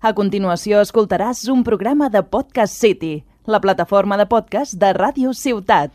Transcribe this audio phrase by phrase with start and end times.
[0.00, 5.92] A continuació escoltaràs un programa de Podcast City, la plataforma de podcast de Ràdio Ciutat.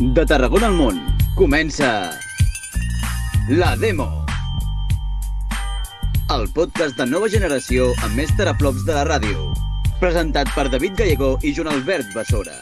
[0.00, 0.98] De Tarragona al món,
[1.38, 1.92] comença...
[3.46, 4.19] La Demo.
[6.30, 9.48] El podcast de nova generació amb més teraflops de la ràdio.
[9.98, 12.54] Presentat per David Gallego i Joan Albert Bessora.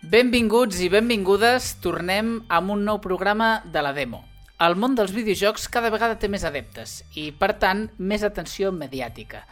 [0.00, 4.24] Benvinguts i benvingudes, tornem amb un nou programa de la Demo.
[4.64, 9.44] El món dels videojocs cada vegada té més adeptes i, per tant, més atenció mediàtica.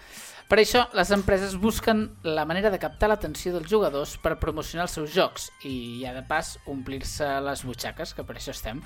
[0.49, 4.97] Per això, les empreses busquen la manera de captar l'atenció dels jugadors per promocionar els
[4.97, 8.81] seus jocs i, ja de pas, omplir-se les butxaques, que per això estem.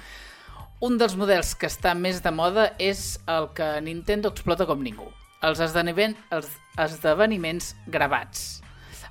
[0.76, 5.06] Un dels models que està més de moda és el que Nintendo explota com ningú,
[5.40, 6.50] els, esdeveniment, els
[6.84, 8.60] esdeveniments gravats.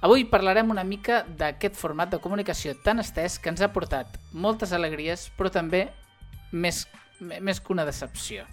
[0.06, 4.76] Avui parlarem una mica d'aquest format de comunicació tan estès que ens ha portat moltes
[4.78, 5.88] alegries, però també
[6.52, 6.84] més,
[7.18, 8.46] més que una decepció.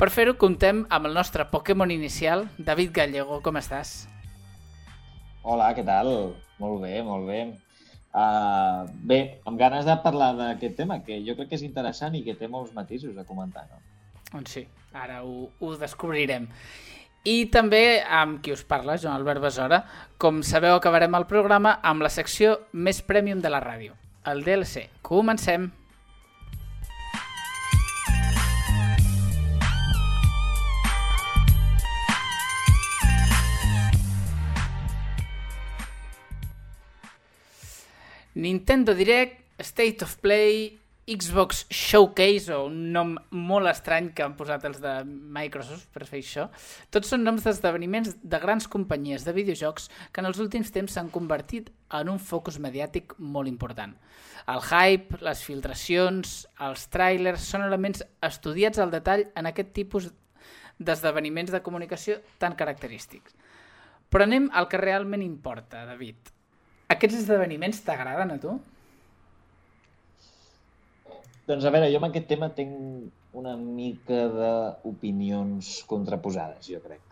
[0.00, 3.42] Per fer-ho, comptem amb el nostre Pokémon inicial, David Gallego.
[3.44, 4.06] Com estàs?
[5.44, 6.14] Hola, què tal?
[6.64, 7.42] Molt bé, molt bé.
[8.16, 12.22] Uh, bé, amb ganes de parlar d'aquest tema, que jo crec que és interessant i
[12.24, 13.82] que té molts matisos a comentar, no?
[14.30, 14.62] Doncs sí,
[14.96, 16.48] ara ho, ho descobrirem.
[17.26, 19.82] I també amb qui us parla, Joan Albert Besora.
[20.22, 23.98] Com sabeu, acabarem el programa amb la secció més premium de la ràdio,
[24.32, 24.88] el DLC.
[25.04, 25.68] Comencem!
[38.36, 44.66] Nintendo Direct, State of Play, Xbox Showcase, o un nom molt estrany que han posat
[44.68, 46.44] els de Microsoft per fer això.
[46.92, 51.08] Tots són noms d'esdeveniments de grans companyies de videojocs que en els últims temps s'han
[51.14, 53.96] convertit en un focus mediàtic molt important.
[54.52, 56.36] El hype, les filtracions,
[56.68, 60.12] els trailers són elements estudiats al detall en aquest tipus
[60.76, 63.32] d'esdeveniments de comunicació tan característics.
[64.12, 66.35] Però anem al que realment importa, David.
[66.94, 68.52] Aquests esdeveniments t'agraden a tu?
[71.46, 77.02] Doncs a veure, jo amb aquest tema tinc una mica d'opinions contraposades, jo crec.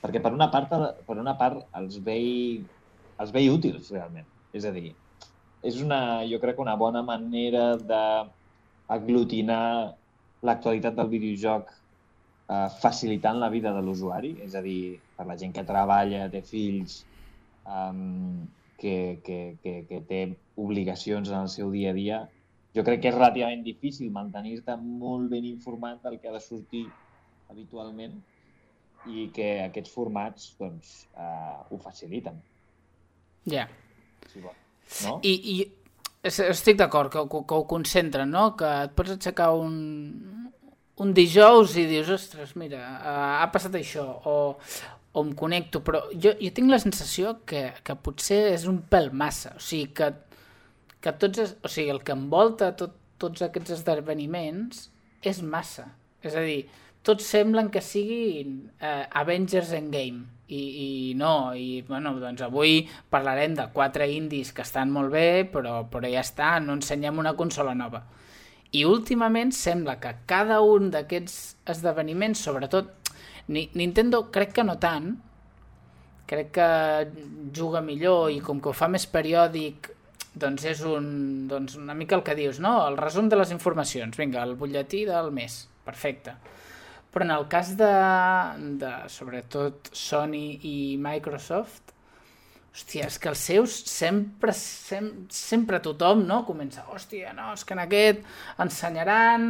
[0.00, 0.72] Perquè per una part,
[1.06, 2.64] per una part els veig,
[3.20, 4.28] els veig útils, realment.
[4.56, 4.94] És a dir,
[5.62, 9.64] és una, jo crec, una bona manera d'aglutinar
[10.48, 15.52] l'actualitat del videojoc eh, facilitant la vida de l'usuari, és a dir, per la gent
[15.56, 17.02] que treballa, té fills,
[17.68, 18.48] um,
[18.80, 20.20] que, que, que, que té
[20.60, 22.20] obligacions en el seu dia a dia,
[22.76, 26.84] jo crec que és relativament difícil mantenir-te molt ben informat del que ha de sortir
[27.50, 28.14] habitualment
[29.10, 32.38] i que aquests formats doncs, uh, ho faciliten.
[33.48, 33.64] Ja.
[33.64, 33.68] Yeah.
[34.30, 34.52] Sí, bo.
[35.06, 35.18] no?
[35.24, 38.50] I, i estic d'acord que, que, que ho concentren, no?
[38.60, 39.76] Que et pots aixecar un,
[41.00, 44.36] un dijous i dius, ostres, mira, uh, ha passat això, o,
[45.12, 49.10] o em connecto, però jo, jo tinc la sensació que, que potser és un pèl
[49.10, 50.12] massa, o sigui, que,
[51.02, 54.86] que tots, es, o sigui, el que envolta tot, tots aquests esdeveniments
[55.26, 55.88] és massa.
[56.22, 56.62] És a dir,
[57.06, 60.60] tots semblen que siguin eh, Avengers Endgame, i,
[61.10, 65.84] i no, i bueno, doncs avui parlarem de quatre indis que estan molt bé, però,
[65.90, 68.02] però ja està, no ensenyem una consola nova.
[68.74, 71.38] I últimament sembla que cada un d'aquests
[71.72, 72.99] esdeveniments, sobretot
[73.50, 75.12] Nintendo crec que no tant,
[76.30, 76.68] crec que
[77.56, 79.90] juga millor i com que ho fa més periòdic
[80.40, 82.76] doncs és un, doncs una mica el que dius, no?
[82.86, 86.36] El resum de les informacions, vinga, el butlletí del mes, perfecte.
[87.10, 87.94] Però en el cas de,
[88.78, 91.90] de sobretot Sony i Microsoft,
[92.70, 96.44] hòstia, és que els seus sempre, sem, sempre tothom, no?
[96.46, 98.22] Comença, hòstia, no, és que en aquest
[98.62, 99.48] ensenyaran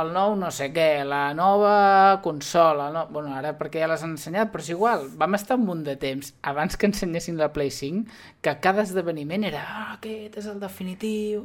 [0.00, 3.04] el nou no sé què, la nova consola, no?
[3.12, 5.98] bueno, ara perquè ja les han ensenyat, però és igual, vam estar un munt de
[6.00, 8.08] temps abans que ensenyessin la Play 5
[8.44, 11.44] que cada esdeveniment era ah, aquest és el definitiu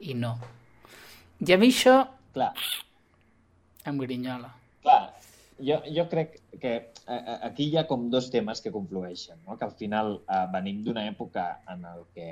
[0.00, 0.36] i no.
[1.44, 1.98] I a mi això
[2.32, 2.52] Clar.
[3.84, 4.48] em grinyola.
[4.82, 5.02] Clar,
[5.60, 6.74] jo, jo crec que
[7.44, 9.58] aquí hi ha com dos temes que conflueixen, no?
[9.58, 12.30] que al final eh, venim d'una època en el que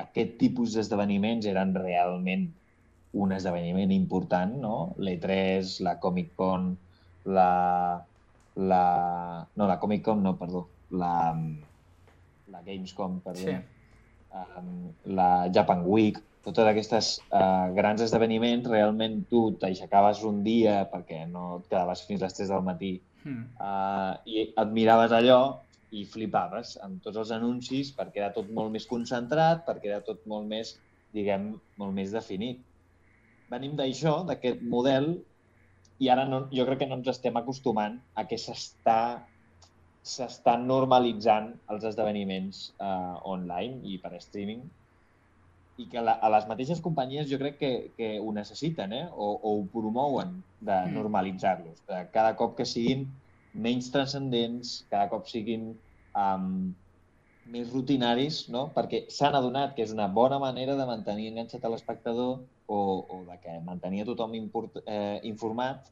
[0.00, 2.48] aquest tipus d'esdeveniments eren realment
[3.12, 4.76] un esdeveniment important, no?
[5.02, 6.70] L'E3, la Comic Con,
[7.26, 7.50] la,
[8.56, 8.84] la...
[9.56, 10.68] No, la Comic Con no, perdó.
[10.90, 11.34] La,
[12.50, 13.46] la Gamescom, perdó.
[13.50, 13.56] Sí.
[14.30, 21.24] Um, la Japan Week, totes aquestes uh, grans esdeveniments, realment tu t'aixecaves un dia perquè
[21.28, 23.44] no et quedaves fins a les 3 del matí Mm.
[23.60, 25.40] uh, i et miraves allò
[25.92, 30.22] i flipaves amb tots els anuncis perquè era tot molt més concentrat, perquè era tot
[30.30, 30.76] molt més,
[31.12, 32.62] diguem, molt més definit.
[33.50, 35.12] Venim d'això, d'aquest model,
[36.00, 39.00] i ara no, jo crec que no ens estem acostumant a que s'està
[40.10, 44.62] s'estan normalitzant els esdeveniments uh, online i per streaming
[45.80, 49.06] i que la, a les mateixes companyies jo crec que, que ho necessiten eh?
[49.12, 50.94] o, o ho promouen de Mm.
[50.96, 51.82] normalitzar-los.
[51.88, 53.06] De cada cop que siguin
[53.54, 55.70] menys transcendents, cada cop siguin
[56.16, 56.74] um,
[57.50, 58.68] més rutinaris, no?
[58.74, 62.38] perquè s'han adonat que és una bona manera de mantenir enganxat a l'espectador
[62.70, 62.80] o,
[63.10, 65.90] o de que mantenir a tothom import, eh, informat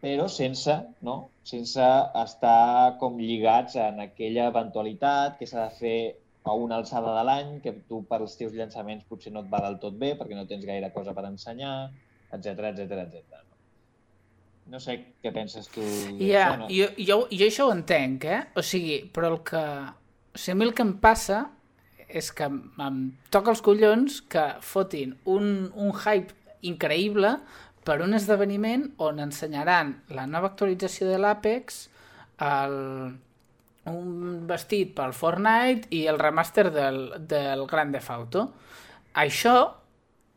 [0.00, 0.72] però sense,
[1.04, 1.16] no?
[1.44, 1.84] sense
[2.22, 5.98] estar com lligats en aquella eventualitat que s'ha de fer
[6.48, 9.76] a una alçada de l'any, que tu pels teus llançaments potser no et va del
[9.82, 11.74] tot bé perquè no tens gaire cosa per ensenyar,
[12.32, 13.44] etc etc etc.
[14.72, 15.84] No sé què penses tu
[16.22, 16.70] Ja, d'això, no?
[16.72, 18.42] jo, jo, jo això ho entenc, eh?
[18.56, 19.64] O sigui, però el que...
[20.30, 21.42] O sigui, a mi el que em passa
[22.16, 26.36] és que em, toca els collons que fotin un, un hype
[26.66, 27.36] increïble
[27.84, 31.82] per un esdeveniment on ensenyaran la nova actualització de l'Apex,
[32.44, 32.76] el,
[33.90, 38.44] un vestit pel Fortnite i el remaster del, del Grand Theft Auto.
[39.20, 39.54] Això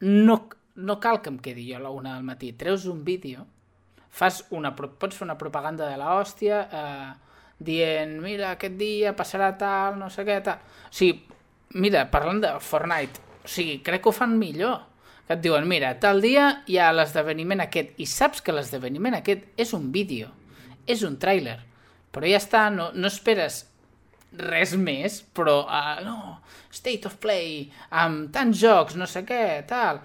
[0.03, 0.37] no,
[0.75, 2.53] no cal que em quedi jo a la una del matí.
[2.57, 3.45] Treus un vídeo,
[4.13, 7.11] fas una, pots fer una propaganda de la hòstia eh,
[7.63, 10.63] dient, mira, aquest dia passarà tal, no sé què, tal.
[10.89, 11.32] O sigui,
[11.73, 14.81] mira, parlant de Fortnite, o sigui, crec que ho fan millor.
[15.27, 19.45] Que et diuen, mira, tal dia hi ha l'esdeveniment aquest, i saps que l'esdeveniment aquest
[19.59, 20.27] és un vídeo,
[20.83, 21.61] és un tràiler,
[22.11, 23.63] però ja està, no, no esperes
[24.35, 26.39] res més, però, uh, no,
[26.73, 27.69] State of Play,
[28.03, 30.01] amb tants jocs, no sé què, tal.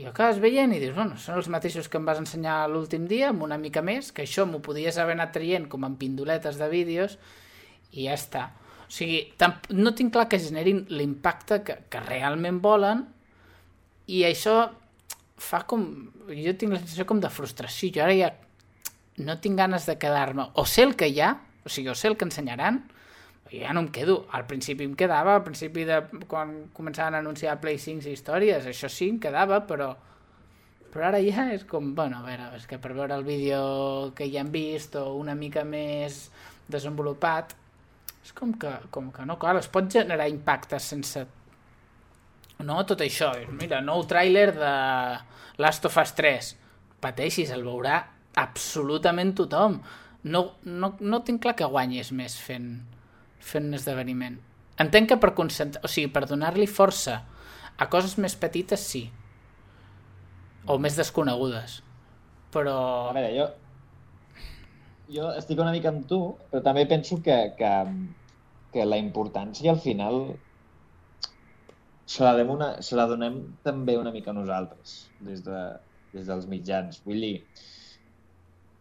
[0.00, 3.28] I acabes veient i dius, bueno, són els mateixos que em vas ensenyar l'últim dia,
[3.34, 6.68] amb una mica més, que això m'ho podies haver anat traient com en pindoletes de
[6.72, 7.18] vídeos,
[7.92, 8.46] i ja està.
[8.92, 9.22] O sigui,
[9.72, 13.06] no tinc clar que generin l'impacte que, que realment volen,
[14.12, 14.56] i això
[15.40, 15.86] fa com...
[16.28, 17.88] Jo tinc la sensació com de frustració.
[17.96, 18.28] Jo ara ja
[19.24, 20.50] no tinc ganes de quedar-me...
[20.60, 21.30] O sé el que hi ha,
[21.64, 22.82] o sigui, o sé el que ensenyaran,
[23.48, 24.26] jo ja no em quedo.
[24.36, 28.68] Al principi em quedava, al principi de quan començaven a anunciar Play 5 i històries,
[28.68, 29.94] això sí, em quedava, però...
[30.92, 34.26] Però ara ja és com, bueno, a veure, és que per veure el vídeo que
[34.28, 36.26] ja hem vist o una mica més
[36.68, 37.54] desenvolupat,
[38.22, 41.26] és com que, com que no, clar, es pot generar impactes sense
[42.62, 43.32] no, tot això.
[43.58, 44.72] Mira, nou tràiler de
[45.62, 46.52] Last of Us 3.
[47.02, 47.98] Pateixis, el veurà
[48.38, 49.80] absolutament tothom.
[50.22, 52.76] No, no, no tinc clar que guanyis més fent,
[53.42, 54.38] fent un esdeveniment.
[54.82, 57.18] Entenc que per concentrar, o sigui, per donar-li força
[57.78, 59.08] a coses més petites, sí.
[60.70, 61.80] O més desconegudes.
[62.54, 62.76] Però...
[63.10, 63.48] A veure, jo,
[65.14, 66.20] jo estic una mica amb tu,
[66.50, 67.72] però també penso que, que,
[68.74, 70.22] que la importància al final
[72.06, 75.60] se la, donem una, se la donem també una mica a nosaltres, des, de,
[76.12, 77.00] des dels mitjans.
[77.06, 77.36] Vull dir,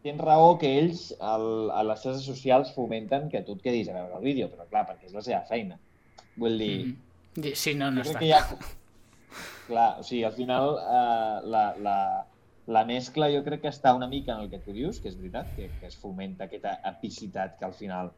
[0.03, 3.95] tens raó que ells el, a les xarxes socials fomenten que tu et quedis a
[3.99, 5.79] veure el vídeo, però clar, perquè és la seva feina.
[6.39, 6.99] Vull dir, Mm.
[7.55, 8.19] Sí, no, no està.
[8.35, 8.57] ha...
[9.67, 11.97] Clar, o sigui, al final eh, la, la,
[12.67, 15.17] la mescla jo crec que està una mica en el que tu dius, que és
[15.17, 18.11] veritat, que, que es fomenta aquesta epicitat que al final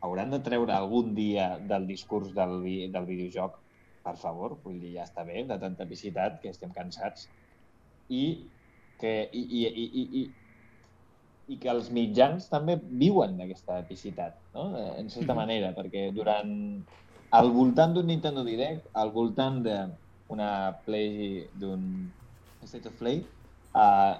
[0.00, 3.58] hauran de treure algun dia del discurs del, vi- del videojoc,
[4.04, 7.28] per favor, vull dir, ja està bé, de tanta epicitat, que estem cansats,
[8.08, 8.24] i
[9.00, 10.24] que, i, i, i, i, i,
[11.54, 14.64] i que els mitjans també viuen d'aquesta epicitat, no?
[15.00, 15.38] En certa Mhm.
[15.40, 16.52] manera, perquè durant
[17.38, 20.50] al voltant d'un Nintendo Direct, al voltant d'una
[20.86, 22.12] Play, d'un
[22.64, 23.18] State of Play,
[23.74, 24.14] uh,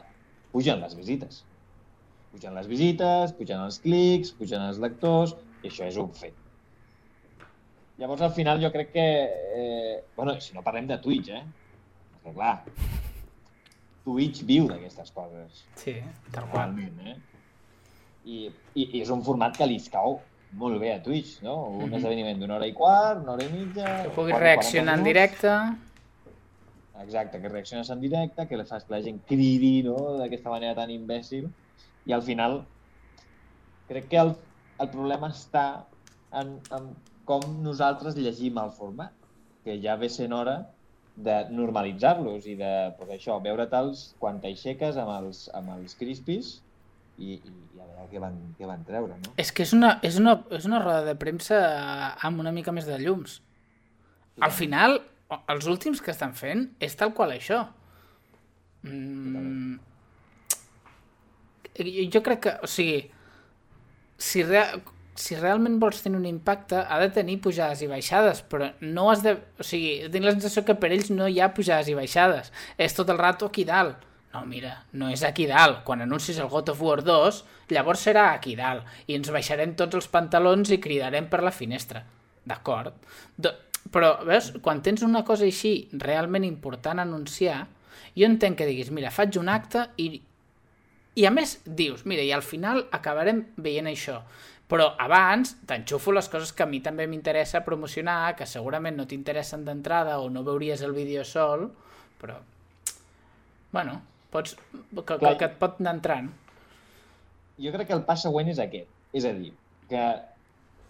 [0.52, 1.42] pugen les visites.
[2.34, 6.34] Pugen les visites, pugen els clics, pugen els lectors, i això és un fet.
[7.98, 9.04] Llavors, al final, jo crec que...
[9.54, 11.44] Eh, bueno, si no parlem de Twitch, eh?
[12.24, 12.56] Perquè, clar,
[14.04, 15.94] Twitch viu d'aquestes coses, Sí,
[16.34, 16.74] tal qual.
[17.06, 17.14] eh?
[18.24, 20.18] I, i, I és un format que li cau
[20.58, 21.54] molt bé a Twitch, no?
[21.78, 21.94] Un Mhm.
[22.00, 24.02] esdeveniment d'una hora i quart, una hora i mitja...
[24.02, 25.90] Que puguis reaccionar en 40 minuts.
[27.02, 29.96] Exacte, que reacciones en directe, que le fas que la gent cridi no?
[30.20, 31.48] d'aquesta manera tan imbècil.
[32.06, 32.60] I al final,
[33.88, 34.34] crec que el,
[34.80, 35.66] el problema està
[36.38, 36.92] en, en
[37.28, 39.12] com nosaltres llegim el format,
[39.64, 40.58] que ja ve sent hora
[41.16, 46.58] de normalitzar-los i de, pues això, veure tals quan t'aixeques amb els, amb els crispis
[47.18, 49.34] i, i, i a veure què van, què van treure, no?
[49.40, 51.60] És que és una, és una, és una roda de premsa
[52.26, 53.40] amb una mica més de llums.
[54.42, 54.98] Al final,
[55.32, 57.64] els últims que estan fent és tal qual això.
[58.84, 59.78] Mm,
[62.12, 63.00] jo crec que, o sigui,
[64.20, 64.74] si, rea
[65.14, 69.22] si realment vols tenir un impacte, ha de tenir pujades i baixades, però no has
[69.24, 69.36] de...
[69.58, 72.50] O sigui, tinc la sensació que per ells no hi ha pujades i baixades.
[72.78, 74.02] És tot el rato aquí dalt.
[74.34, 75.84] No, mira, no és aquí dalt.
[75.86, 78.82] Quan anuncis el God of War 2, llavors serà aquí dalt.
[79.06, 82.02] I ens baixarem tots els pantalons i cridarem per la finestra.
[82.44, 82.98] D'acord?
[83.92, 87.64] Però, veus, quan tens una cosa així realment important a anunciar,
[88.16, 90.08] jo entenc que diguis, mira, faig un acte i,
[91.20, 94.20] i a més dius, mira, i al final acabarem veient això.
[94.70, 99.66] Però abans t'enxufo les coses que a mi també m'interessa promocionar, que segurament no t'interessen
[99.66, 101.68] d'entrada o no veuries el vídeo sol,
[102.20, 102.38] però,
[103.74, 104.00] bueno,
[104.32, 106.32] pots, que, que, que et pot anar entrant.
[107.60, 108.88] Jo crec que el pas següent és aquest.
[109.14, 109.52] És a dir,
[109.90, 110.04] que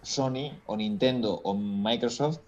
[0.05, 2.41] Sony o Nintendo o Microsoft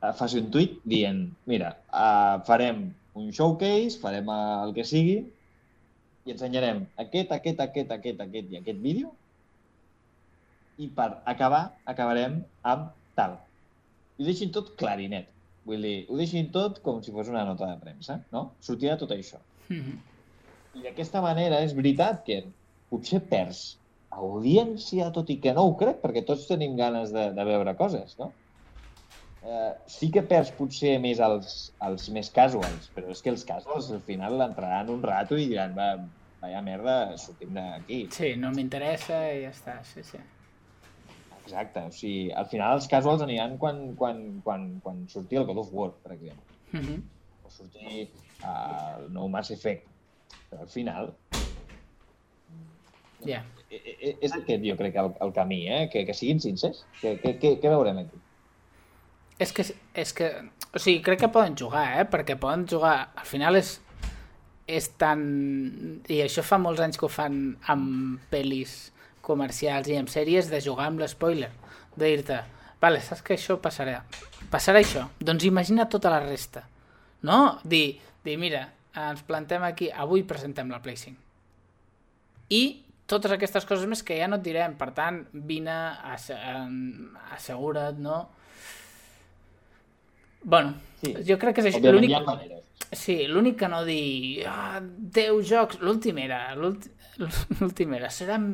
[0.00, 2.88] faci un tuit dient mira, uh, farem
[3.18, 5.18] un showcase, farem el que sigui
[6.26, 9.12] i ensenyarem aquest, aquest, aquest, aquest, aquest i aquest vídeo
[10.80, 13.36] i per acabar, acabarem amb tal.
[14.16, 15.28] I ho deixin tot clarinet.
[15.68, 18.46] Vull dir, ho deixin tot com si fos una nota de premsa, no?
[18.64, 19.42] Sortirà tot això.
[19.68, 19.98] Mm -hmm.
[20.78, 22.44] I d'aquesta manera és veritat que
[22.88, 23.76] potser perds
[24.10, 28.16] audiència, tot i que no ho crec, perquè tots tenim ganes de, de veure coses,
[28.18, 28.32] no?
[29.40, 31.54] Eh, sí que perds potser més els,
[31.86, 35.72] els més casuals, però és que els casuals al final l'entraran un rato i diran,
[35.76, 35.94] va,
[36.42, 38.02] vaya merda, sortim d'aquí.
[38.12, 40.20] Sí, no m'interessa i ja està, sí, sí.
[41.40, 45.64] Exacte, o sigui, al final els casuals aniran quan, quan, quan, quan surti el God
[45.64, 46.60] of War, per exemple.
[46.72, 47.00] Mm -hmm.
[47.44, 48.10] O surti
[48.44, 49.88] uh, el nou Mass Effect.
[50.50, 51.14] Però al final...
[53.24, 53.44] Yeah.
[53.70, 55.88] És aquest, jo crec, el, el camí, eh?
[55.92, 56.86] Que, que siguin sincers.
[57.02, 58.20] Què veurem aquí?
[59.40, 59.64] És que,
[59.96, 60.32] és que...
[60.70, 62.08] O sigui, crec que poden jugar, eh?
[62.08, 63.10] Perquè poden jugar...
[63.16, 63.78] Al final és
[64.70, 65.20] és tan...
[66.08, 67.38] I això fa molts anys que ho fan
[67.72, 68.90] amb pel·lis
[69.24, 71.50] comercials i en sèries de jugar amb l'espoiler,
[71.96, 72.38] de dir-te,
[72.82, 74.00] vale, saps que això passarà,
[74.52, 76.64] passarà això, doncs imagina tota la resta,
[77.26, 77.40] no?
[77.64, 78.64] Dir, dir mira,
[78.96, 81.18] ens plantem aquí, avui presentem la Play 5.
[82.56, 82.62] I
[83.10, 85.76] totes aquestes coses més que ja no et direm, per tant, vine,
[87.36, 88.22] assegura't, no?
[90.42, 91.14] Bueno, sí.
[91.26, 91.92] jo crec que és això.
[91.92, 92.16] L'únic...
[92.96, 96.40] Sí, l'únic que no dir ah, 10 jocs, l'últim era
[97.60, 98.48] l'últim era, seran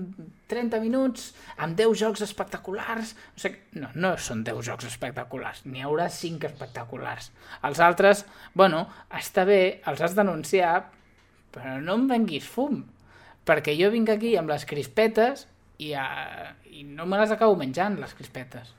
[0.51, 1.31] 30 minuts
[1.63, 6.51] amb 10 jocs espectaculars no, sé, no, no són 10 jocs espectaculars n'hi haurà 5
[6.51, 7.31] espectaculars.
[7.65, 10.75] Els altres, bueno, està bé els has d'anunciar
[11.55, 12.83] però no em venguis fum
[13.49, 15.47] perquè jo vinc aquí amb les crispetes
[15.79, 18.76] i, uh, i no me les acabo menjant les crispetes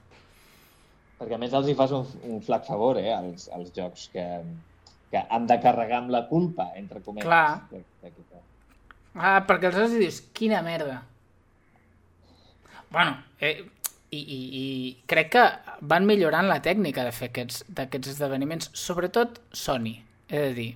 [1.17, 4.25] perquè a més els hi fas un, un flac favor eh, als, als jocs que,
[5.12, 7.27] que han de carregar amb la culpa, entre cometes.
[7.27, 7.67] Clar.
[7.71, 8.43] De, de, de,
[9.15, 11.01] ah, perquè aleshores dius, quina merda.
[12.93, 13.65] Bueno, eh,
[14.12, 14.65] i, i, i
[15.09, 15.45] crec que
[15.89, 19.97] van millorant la tècnica de fer aquests, d'aquests esdeveniments, sobretot Sony.
[20.27, 20.69] He de dir,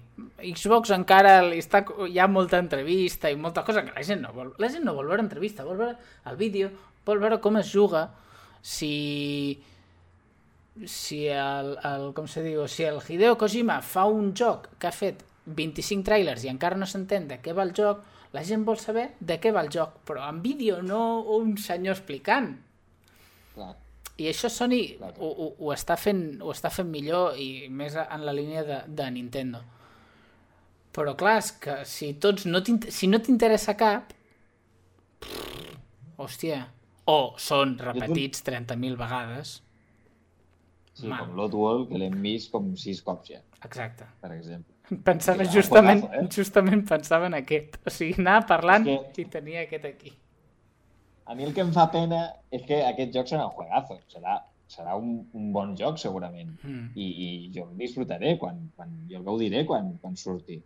[0.56, 4.54] Xbox encara està, hi ha molta entrevista i molta cosa que la gent no vol.
[4.64, 5.98] La gent no vol veure entrevista, vol veure
[6.32, 6.70] el vídeo,
[7.08, 8.06] vol veure com es juga,
[8.64, 8.92] si
[10.88, 14.96] si el, el, com se diu, si el Hideo Kojima fa un joc que ha
[14.96, 18.80] fet 25 trailers i encara no s'entén de què va el joc, la gent vol
[18.80, 22.54] saber de què va el joc, però en vídeo, no un senyor explicant.
[23.56, 23.74] Clar.
[24.22, 25.12] I això Sony Clar.
[25.18, 28.82] ho, ho, ho, està fent, ho està fent millor i més en la línia de,
[28.88, 29.64] de Nintendo.
[30.96, 34.12] Però clar, és que si, tots no si no t'interessa cap,
[35.24, 35.76] pff,
[36.22, 36.64] hòstia,
[37.12, 39.60] o són repetits 30.000 vegades,
[40.94, 41.24] Sí, Mal.
[41.24, 43.40] com l'Oddworld, que l'hem vist com sis cops ja.
[43.64, 44.08] Exacte.
[44.22, 44.76] Per exemple.
[45.06, 46.30] Pensava justament, juegazo, eh?
[46.36, 47.78] justament pensava en aquest.
[47.88, 48.98] O sigui, anava parlant que...
[49.24, 50.12] i tenia aquest aquí.
[51.32, 54.02] A mi el que em fa pena és que aquest joc serà un juegazo.
[54.12, 54.36] Serà,
[54.72, 56.52] serà un, un bon joc, segurament.
[56.60, 56.92] Mm.
[57.00, 60.60] I, I jo el disfrutaré quan, quan jo el gaudiré quan, quan surti.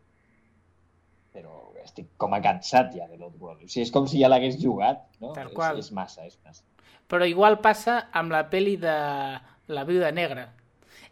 [1.35, 3.67] Però estic com a cansat ja de l'Oddworld.
[3.67, 5.35] O sigui, és com si ja l'hagués jugat, no?
[5.37, 5.77] Tal qual.
[5.77, 6.65] És, és massa, és massa.
[7.05, 8.95] Però igual passa amb la peli de
[9.67, 10.49] la viuda negra.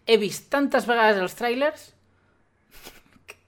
[0.06, 1.88] He vist tantes vegades els trailers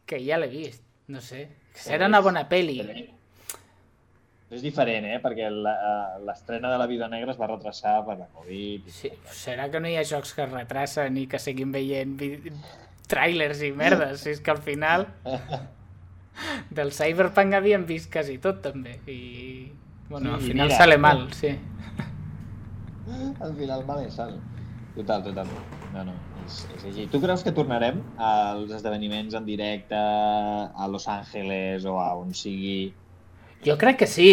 [0.05, 0.83] que ja l'he vist.
[1.11, 1.47] No sé.
[1.75, 2.79] Serà una bona pel·li.
[4.55, 5.17] És diferent, eh?
[5.21, 5.93] Perquè eh,
[6.25, 8.87] l'estrena de la Vida Negra es va retrasar per la Covid.
[8.93, 12.15] Sí, serà que no hi ha jocs que es retrasen i que seguim veient
[13.09, 14.21] trailers i merdes.
[14.21, 15.07] Si és que al final
[16.77, 18.99] del Cyberpunk havíem vist quasi tot, també.
[19.11, 19.71] I,
[20.09, 21.55] bueno, sí, al final mira, sale mal, sí.
[23.41, 24.54] Al final mal sale.
[24.95, 25.49] Total, total.
[25.93, 26.13] No, no,
[26.45, 27.05] és, és així.
[27.11, 32.93] Tu creus que tornarem als esdeveniments en directe a Los Angeles o a on sigui?
[33.65, 34.29] Jo crec que sí,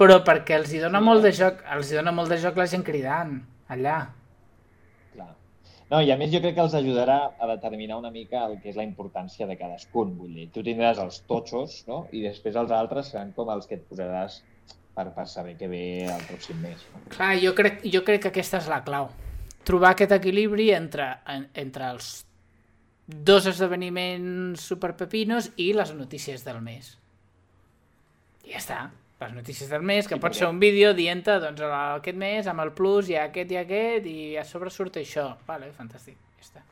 [0.00, 2.68] però perquè els hi dona molt de joc, els hi dona molt de joc la
[2.70, 3.36] gent cridant
[3.72, 3.98] allà.
[5.12, 5.28] Clar.
[5.92, 8.72] No, i a més jo crec que els ajudarà a determinar una mica el que
[8.72, 10.16] és la importància de cadascun.
[10.16, 12.06] Vull dir, tu tindràs els totxos, no?
[12.16, 14.40] I després els altres seran com els que et posaràs
[14.96, 16.88] per, per saber què ve el pròxim mes.
[16.94, 17.04] No?
[17.12, 19.12] Clar, jo crec, jo crec que aquesta és la clau.
[19.66, 22.10] Trobar aquest equilibri entre, en, entre els
[23.06, 26.94] dos esdeveniments superpepinos i les notícies del mes.
[28.46, 28.78] I ja està.
[29.20, 32.60] Les notícies del mes, que Sí, pot ser un vídeo dient doncs aquest mes amb
[32.60, 35.30] el plus hi ha aquest i aquest i a sobre surt això.
[35.46, 36.18] Vale, fantàstic.
[36.36, 36.64] Ja està.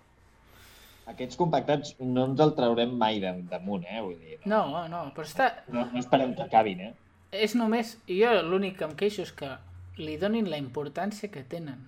[1.15, 4.03] Aquests compactats no ens el traurem mai de, damunt, eh?
[4.05, 5.49] Vull dir, no, No, no, però està...
[5.73, 6.93] no, no esperem que acabin, eh?
[7.33, 7.97] És només...
[8.09, 9.51] Jo l'únic que em queixo és que
[9.97, 11.81] li donin la importància que tenen.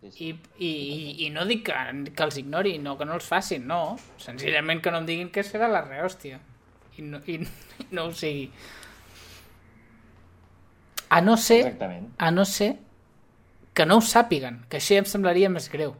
[0.00, 0.28] Sí, sí.
[0.58, 1.74] I, i, i, no dic que,
[2.16, 3.98] que els ignori, no que no els facin, no.
[4.18, 6.38] Senzillament que no em diguin que serà la rehòstia.
[6.96, 8.46] I no, i, i no ho sigui.
[11.10, 12.08] A no ser, Exactament.
[12.18, 12.76] a no ser
[13.74, 15.94] que no ho sàpiguen, que això ja em semblaria més greu.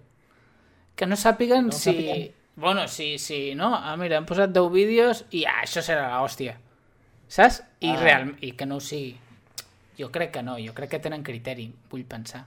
[0.96, 1.90] Que no sàpiguen No si...
[1.90, 2.28] sàpiguen.
[2.60, 6.56] Bueno, si, si no, ah, mira, hem posat 10 vídeos i ah, això serà l'hòstia.
[7.30, 7.60] Saps?
[7.80, 7.96] I, Ah.
[8.02, 9.16] real, I que no ho sigui.
[9.98, 12.44] Jo crec que no, jo crec que tenen criteri, vull pensar.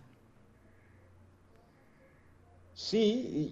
[2.75, 3.03] Sí,
[3.41, 3.43] i,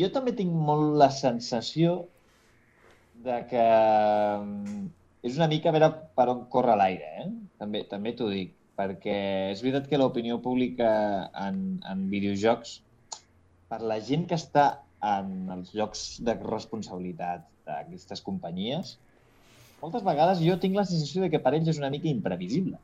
[0.00, 1.96] jo també tinc molt la sensació
[3.24, 4.84] de que mm,
[5.26, 7.28] és una mica a veure per on corre l'aire, eh?
[7.60, 9.16] També, també t'ho dic, perquè
[9.52, 10.90] és veritat que l'opinió pública
[11.46, 12.78] en, en videojocs,
[13.70, 14.66] per la gent que està
[15.04, 18.96] en els llocs de responsabilitat d'aquestes companyies,
[19.82, 22.78] moltes vegades jo tinc la sensació de que per ells és una mica imprevisible.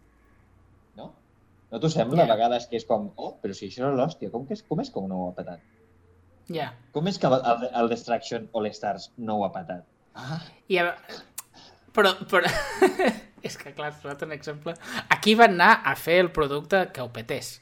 [1.70, 1.78] No?
[1.78, 2.24] T'ho sembla?
[2.24, 2.28] Ja.
[2.28, 4.82] A vegades que és com, oh, però si això era l'hòstia, com, que és, com
[4.82, 5.62] és que no ho ha petat?
[6.50, 6.72] Ja.
[6.94, 9.86] Com és que el, el Destruction All Stars no ho ha patat?
[10.18, 10.86] Ah, I a...
[11.94, 12.50] Però, però...
[13.46, 14.74] és que, clar, has posat un exemple.
[15.14, 17.58] Aquí van anar a fer el producte que ho petés.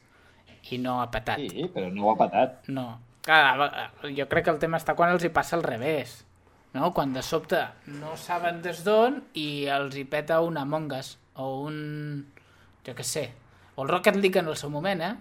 [0.72, 1.40] I no ha petat.
[1.40, 2.66] sí, però no ho ha patat.
[2.72, 2.88] No.
[3.24, 3.68] Clar,
[4.16, 6.22] jo crec que el tema està quan els hi passa al revés.
[6.74, 6.90] No?
[6.96, 7.60] Quan de sobte
[8.00, 11.78] no saben des d'on i els hi peta un Among Us o un...
[12.84, 13.28] jo què sé.
[13.78, 15.14] O el Rocket League en el seu moment, eh?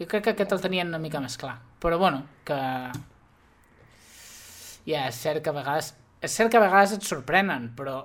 [0.00, 1.58] Jo crec que aquest el tenien una mica més clar.
[1.80, 2.56] Però bueno, que...
[4.88, 5.90] Ja, és cert que a vegades...
[6.24, 7.98] És cert que a vegades et sorprenen, però,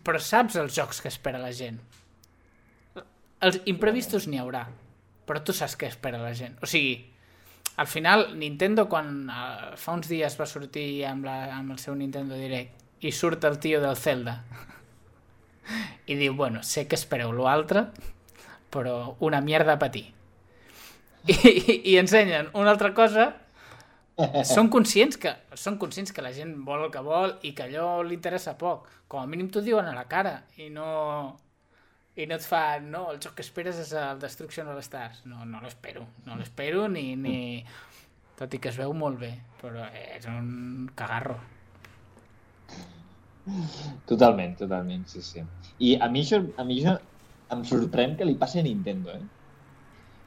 [0.00, 1.82] però saps els jocs que espera la gent.
[3.44, 4.64] Els imprevistos n'hi haurà,
[5.28, 6.56] però tu saps què espera la gent.
[6.64, 6.96] O sigui,
[7.76, 11.96] al final, Nintendo, quan uh, fa uns dies va sortir amb, la, amb el seu
[11.98, 14.38] Nintendo Direct i surt el tio del Zelda
[16.08, 17.88] i diu, bueno, sé que espereu l'altre,
[18.74, 20.08] però una mierda a patir.
[21.24, 23.30] I, i, I ensenyen una altra cosa
[24.46, 28.02] són conscients que són conscients que la gent vol el que vol i que allò
[28.02, 28.90] li interessa poc.
[29.08, 30.90] Com a mínim t'ho diuen a la cara i no
[32.14, 35.24] i no et fa, no, el joc que esperes és el Destruction All Stars.
[35.26, 37.38] No, no l'espero, no l'espero ni, ni...
[38.38, 41.36] Tot i que es veu molt bé, però és un cagarro.
[44.10, 45.42] Totalment, totalment, sí, sí.
[45.78, 46.96] I a mi això, a mi això
[47.50, 49.22] em sorprèn que li passi a Nintendo, eh?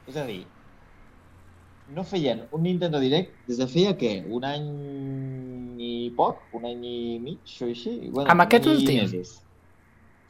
[0.08, 0.44] És a dir,
[1.94, 4.22] no feien un Nintendo Direct des de feia, què?
[4.28, 4.68] Un any
[5.80, 6.42] i poc?
[6.56, 7.94] Un any i mig o així?
[8.10, 9.02] Bueno, Amb aquest últim?
[9.02, 9.38] mesos.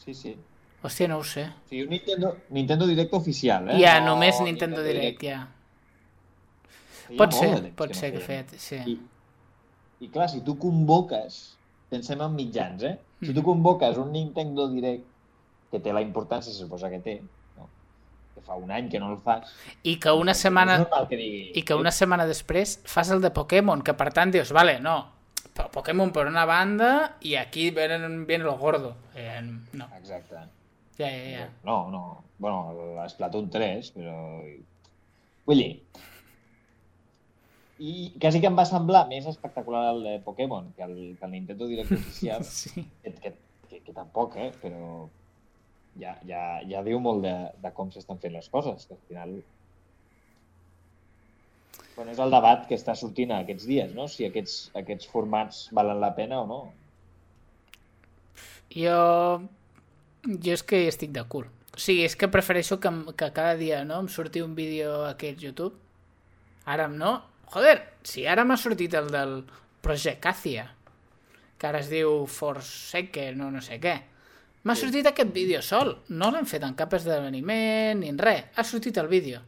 [0.04, 0.36] Sí, sí.
[0.82, 1.48] Hòstia, no ho sé.
[1.68, 3.78] Sigui, un Nintendo, Nintendo Direct oficial, eh?
[3.82, 5.40] Ja, No només Nintendo Direct, ja.
[7.08, 8.46] Feia Pot ser, pot no ser que feien.
[8.46, 8.60] feia...
[8.62, 8.78] Sí.
[8.92, 8.98] I,
[10.06, 11.38] I clar, si tu convoques,
[11.90, 12.96] pensem en mitjans, eh?
[13.20, 13.44] Si tu Mhm.
[13.48, 15.06] convoques un Nintendo Direct
[15.70, 17.18] que té la importància, se suposa que té,
[17.58, 17.68] no?
[18.34, 19.50] que fa un any que no el fas,
[19.82, 20.78] I que una setmana...
[20.84, 21.40] normal que digui...
[21.60, 24.96] I que una setmana després fas el de Pokémon, que per tant dius, vale, no,
[25.58, 28.94] Po- Pokémon per una banda i aquí viene, viene lo gordo.
[29.16, 29.40] Eh,
[29.72, 30.36] no, Exacte.
[30.98, 31.48] ja, ja, ja.
[31.64, 32.02] No, no.
[32.38, 34.14] Bueno, l'Splatoon 3, però...
[35.48, 35.72] Vull dir...
[37.78, 41.30] I quasi que em va semblar més espectacular el de Pokémon que el, que el
[41.30, 42.86] Nintendo Direct oficial, Sí.
[43.02, 43.34] que, que,
[43.68, 44.48] que, que tampoc, eh?
[44.62, 45.08] Però
[45.98, 49.36] ja, ja, ja diu molt de, de com s'estan fent les coses, que al final...
[51.96, 54.06] Bueno, és el debat que està sortint aquests dies, no?
[54.10, 56.60] Si aquests, aquests formats valen la pena o no.
[58.74, 58.98] Jo...
[60.28, 61.46] Jo és que estic de cul.
[61.74, 65.12] O sigui, és que prefereixo que, que cada dia no, em surti un vídeo a
[65.12, 65.78] aquest YouTube.
[66.66, 67.12] Ara no.
[67.54, 69.38] Joder, si ara m'ha sortit el del
[69.84, 70.66] Project Athia,
[71.58, 73.94] que ara es diu Forsaken o no sé què.
[74.68, 74.82] M'ha Sí.
[74.84, 75.94] sortit aquest vídeo sol.
[76.12, 78.44] No l'han fet en cap esdeveniment ni en res.
[78.54, 79.40] Ha sortit el vídeo.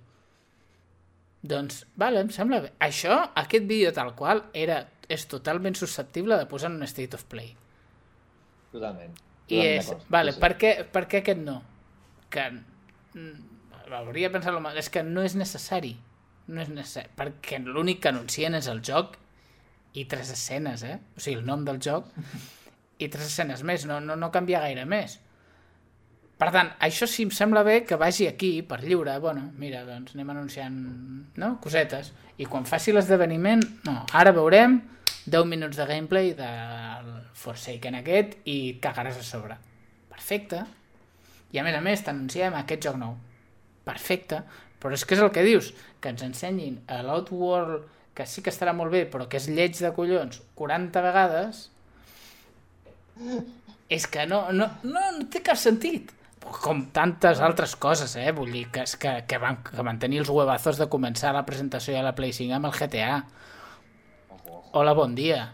[1.43, 2.73] Doncs, vale, em sembla bé.
[2.85, 7.25] Això, aquest vídeo tal qual, era, és totalment susceptible de posar en un State of
[7.33, 7.55] Play.
[8.73, 9.15] Totalment.
[9.49, 10.41] I Totalment és, vale, Sí, sí.
[10.45, 11.63] per què, per què aquest no?
[12.31, 14.77] Que mm, hauria de pensar-lo mal.
[14.79, 15.97] És que no és necessari.
[16.47, 17.09] No és necessari.
[17.17, 19.17] Perquè l'únic que anuncien és el joc
[19.95, 20.99] i tres escenes, eh?
[21.17, 22.07] O sigui, el nom del joc
[23.01, 23.87] i tres escenes més.
[23.89, 25.19] No, no, no canvia gaire més.
[26.41, 29.19] Per tant, això sí em sembla bé que vagi aquí per lliure.
[29.21, 30.79] Bueno, mira, doncs anem anunciant
[31.41, 31.51] no?
[31.61, 32.15] cosetes.
[32.41, 34.79] I quan faci l'esdeveniment, no, ara veurem
[35.27, 39.59] 10 minuts de gameplay del Forsaken aquest i cagaràs a sobre.
[40.09, 40.63] Perfecte.
[41.53, 43.19] I a més a més t'anunciem aquest joc nou.
[43.85, 44.41] Perfecte.
[44.81, 47.85] Però és que és el que dius, que ens ensenyin a l'Outworld,
[48.17, 51.67] que sí que estarà molt bé, però que és lleig de collons 40 vegades,
[53.91, 56.13] és que no, no, no, no té cap sentit.
[56.41, 58.31] Com tantes altres coses, eh?
[58.33, 61.95] Vull dir, que, que, que, van, que van tenir els huevazos de començar la presentació
[61.95, 63.17] de la Play 5 amb el GTA.
[64.31, 65.53] Ojo, ojo, Hola, bon dia.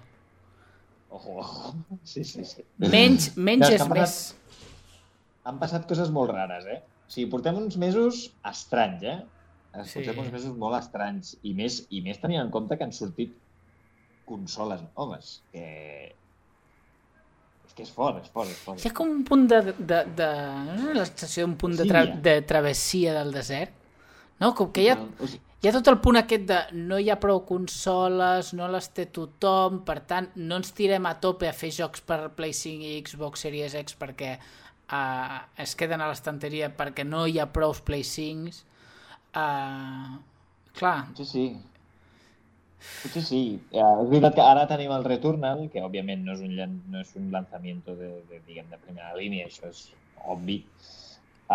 [1.11, 1.75] ojo, ojo.
[2.05, 2.63] Sí, sí, sí.
[2.79, 4.17] Menys, menys Ja, és han més.
[5.47, 6.81] Han passat coses molt rares, eh?
[7.07, 9.19] O sigui, portem uns mesos estranys, eh?
[9.77, 10.01] Ens Sí.
[10.01, 11.35] Portem uns mesos molt estranys.
[11.43, 13.35] I més, I més tenint en compte que han sortit
[14.27, 15.41] consoles noves.
[15.53, 16.15] Que...
[17.77, 18.81] Que és fort, és fort, és fort.
[18.81, 19.61] Hi ha com un punt de...
[19.77, 20.29] de, de
[20.79, 22.21] no la sensació d'un punt de, tra Sí, ja.
[22.29, 23.75] de travessia del desert?
[24.41, 24.55] No?
[24.57, 27.11] Com que hi ha, O sigui, hi ha tot el punt aquest de no hi
[27.13, 31.55] ha prou consoles, no les té tothom, per tant, no ens tirem a tope a
[31.57, 36.69] fer jocs per Play 5 i Xbox Series X perquè uh, es queden a l'estanteria
[36.77, 38.63] perquè no hi ha prous Play 5s.
[39.37, 40.17] Uh,
[40.77, 41.47] clar, Potser sí.
[43.03, 43.43] Potser sí.
[43.73, 47.15] Eh, és veritat que ara tenim el Returnal, que òbviament no és un, no és
[47.21, 49.87] un lanzamiento de, de, diguem, de primera línia, això és
[50.35, 50.59] obvi.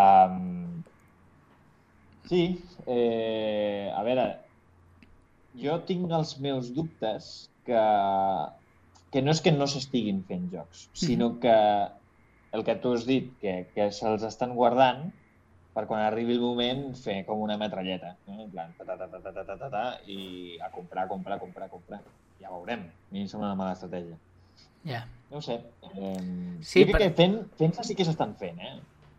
[0.02, 0.82] Um,
[2.30, 2.42] sí,
[2.86, 4.26] eh, a veure,
[5.62, 7.32] jo tinc els meus dubtes
[7.68, 7.82] que,
[9.12, 11.56] que no és que no s'estiguin fent jocs, sinó que
[12.52, 15.10] el que tu has dit, que, que se'ls estan guardant
[15.72, 18.42] per quan arribi el moment fer com una metralleta, no?
[18.42, 21.38] en plan, ta, ta, ta, ta, ta, ta, ta, ta, ta, i a comprar, comprar,
[21.40, 22.00] comprar, comprar.
[22.40, 22.80] Ja veurem.
[22.90, 24.16] A mi em sembla una mala estratègia.
[24.84, 25.06] ja.
[25.30, 25.54] No ho sé.
[25.94, 28.74] Eh, Sí, jo crec per- que fent, fent sí que s'estan fent, eh?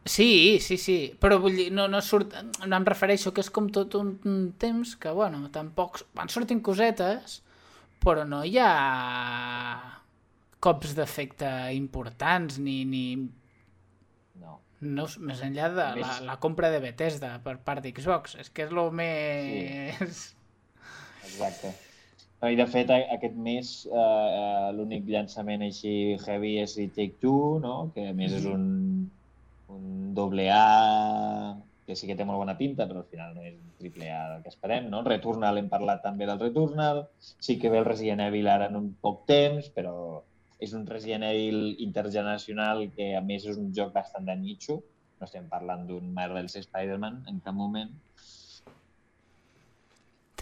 [0.05, 2.33] Sí, sí, sí, però vull dir, no, no surt,
[2.67, 6.61] no em refereixo que és com tot un un temps que, bueno, tampoc van sortint
[6.61, 7.39] cosetes,
[8.03, 10.01] però no hi ha
[10.59, 13.03] cops d'efecte importants ni, ni
[14.83, 15.05] No.
[15.23, 18.71] més enllà de la, Més- la compra de Bethesda per part d'Xbox, és que és
[18.75, 20.23] el més...
[21.23, 21.73] Exacte.
[22.41, 25.93] No, I de fet, a- aquest mes eh, eh, l'únic llançament així
[26.25, 27.75] heavy és i Take-Two, no?
[27.95, 28.65] que a més és un,
[29.71, 29.85] un
[30.17, 31.55] doble A
[31.87, 34.21] que sí que té molt bona pinta, però al final no és un triple A
[34.33, 34.85] del que esperem.
[34.91, 35.01] No?
[35.07, 37.05] Returnal, hem parlat també del Returnal,
[37.43, 39.95] sí que ve el Resident Evil ara en un poc temps, però
[40.63, 44.79] és un Resident Evil intergeneracional que a més és un joc bastant de nicho,
[45.19, 47.91] no estem parlant d'un Marvel's Spider-Man en cap moment,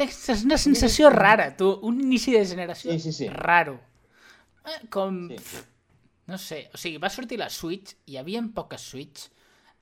[0.01, 3.27] És una sensació rara, tu, un inici de generació Sí, sí, sí.
[3.29, 3.75] raro.
[4.65, 5.59] Eh, Com, Sí.
[6.25, 9.27] no sé, o sigui, va sortir la Switch, hi havia poques Switch,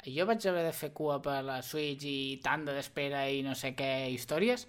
[0.06, 3.74] jo vaig haver de fer cua per la Switch i tanda d'espera i no sé
[3.76, 4.68] què històries,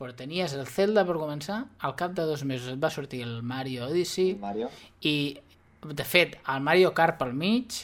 [0.00, 3.42] però tenies el Zelda per començar, al cap de dos mesos et va sortir el
[3.44, 4.70] Mario Odyssey, Mario.
[5.04, 5.36] i,
[5.84, 7.82] de fet, el Mario Kart pel mig,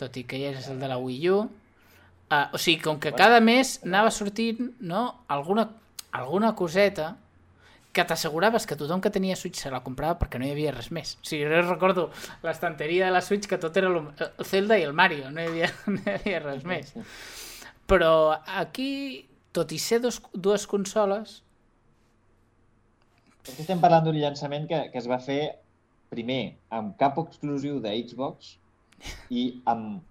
[0.00, 3.14] tot i que ja és el de la Wii U, uh, o sigui, com que
[3.14, 5.68] cada mes anava sortint no, alguna,
[6.10, 7.12] alguna coseta
[7.92, 10.90] que t'asseguraves que tothom que tenia Switch se la comprava perquè no hi havia res
[10.94, 11.16] més.
[11.22, 12.08] O sigui, jo recordo
[12.46, 15.50] l'estanteria de la Switch que tot era el, el Zelda i el Mario, no hi
[15.50, 16.94] havia, no hi havia res més.
[17.90, 18.12] Però
[18.62, 18.90] aquí,
[19.56, 21.40] tot i ser dos, dues consoles,
[23.44, 25.40] que estem parlant d'un llançament que, que es va fer
[26.12, 28.54] primer amb cap exclusiu de Xbox
[29.42, 30.02] i amb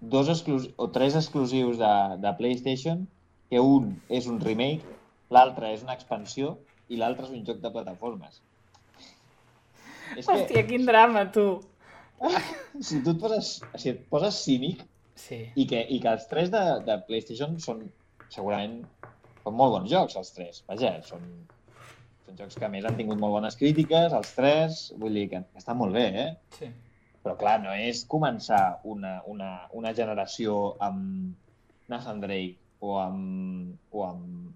[0.00, 3.04] dos exclus o tres exclusius de, de PlayStation,
[3.50, 4.96] que un és un remake,
[5.30, 6.56] l'altre és una expansió
[6.88, 8.42] i l'altre és un joc de plataformes.
[10.16, 11.46] És que hòstia, quin drama, tu!
[12.86, 14.84] si tu et poses, si et poses cínic
[15.16, 15.38] Sí.
[15.56, 17.86] i que, i que els tres de, de PlayStation són
[18.34, 18.80] segurament
[19.44, 20.62] són molt bons jocs, els tres.
[20.70, 21.22] Vaja, són,
[22.26, 25.42] són jocs que a més han tingut molt bones crítiques, els tres, vull dir que,
[25.52, 26.28] que estan molt bé, eh?
[26.58, 26.72] sí.
[27.26, 31.34] Però clar, no és començar una, una, una generació amb
[31.90, 32.54] Nathan Drake
[32.86, 34.54] o amb, o amb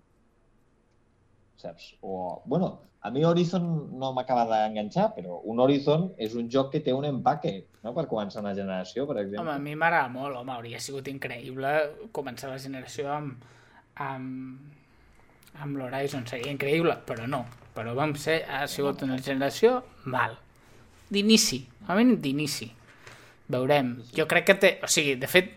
[1.60, 1.94] saps?
[2.00, 3.66] O, bueno, a mi Horizon
[3.98, 7.54] no m'acaba d'enganxar, però un Horizon és un joc que té un empaque,
[7.84, 9.44] no?, per començar una generació, per exemple.
[9.44, 11.74] Home, a mi m'agrada molt, home, hauria sigut increïble
[12.16, 13.48] començar la generació amb,
[14.00, 14.58] amb,
[15.60, 17.44] amb l'Horizon seria increïble, però no.
[17.74, 20.36] Però vam ser, ha sigut una generació mal.
[21.10, 22.70] D'inici, a mi d'inici.
[23.50, 23.96] Veurem.
[24.16, 24.72] Jo crec que té...
[24.84, 25.54] O sigui, de fet,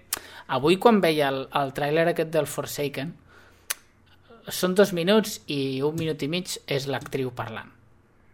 [0.53, 3.13] avui quan veia el, el tràiler aquest del Forsaken,
[4.51, 7.69] són dos minuts i un minut i mig és l'actriu parlant.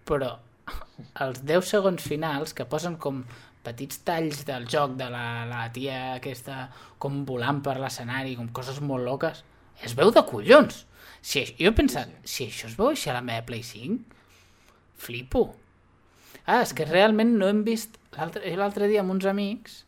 [0.09, 0.31] Però
[1.23, 3.21] els 10 segons finals que posen com
[3.63, 8.79] petits talls del joc de la, la tia aquesta com volant per l'escenari, com coses
[8.81, 9.43] molt loques,
[9.85, 10.85] es veu de collons.
[11.19, 14.17] Si, jo he pensat, si això es veu així a la meva Play 5,
[14.99, 15.49] flipo.
[16.45, 17.99] Ah, és que realment no hem vist...
[18.17, 19.83] L'altre dia amb uns amics,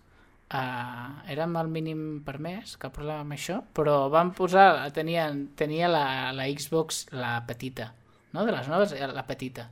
[0.53, 5.89] uh, érem al mínim per mes, cap problema amb això, però van posar, tenien, tenia
[5.91, 6.05] la,
[6.37, 7.89] la Xbox, la petita,
[8.35, 8.45] no?
[8.45, 9.67] de les noves, la petita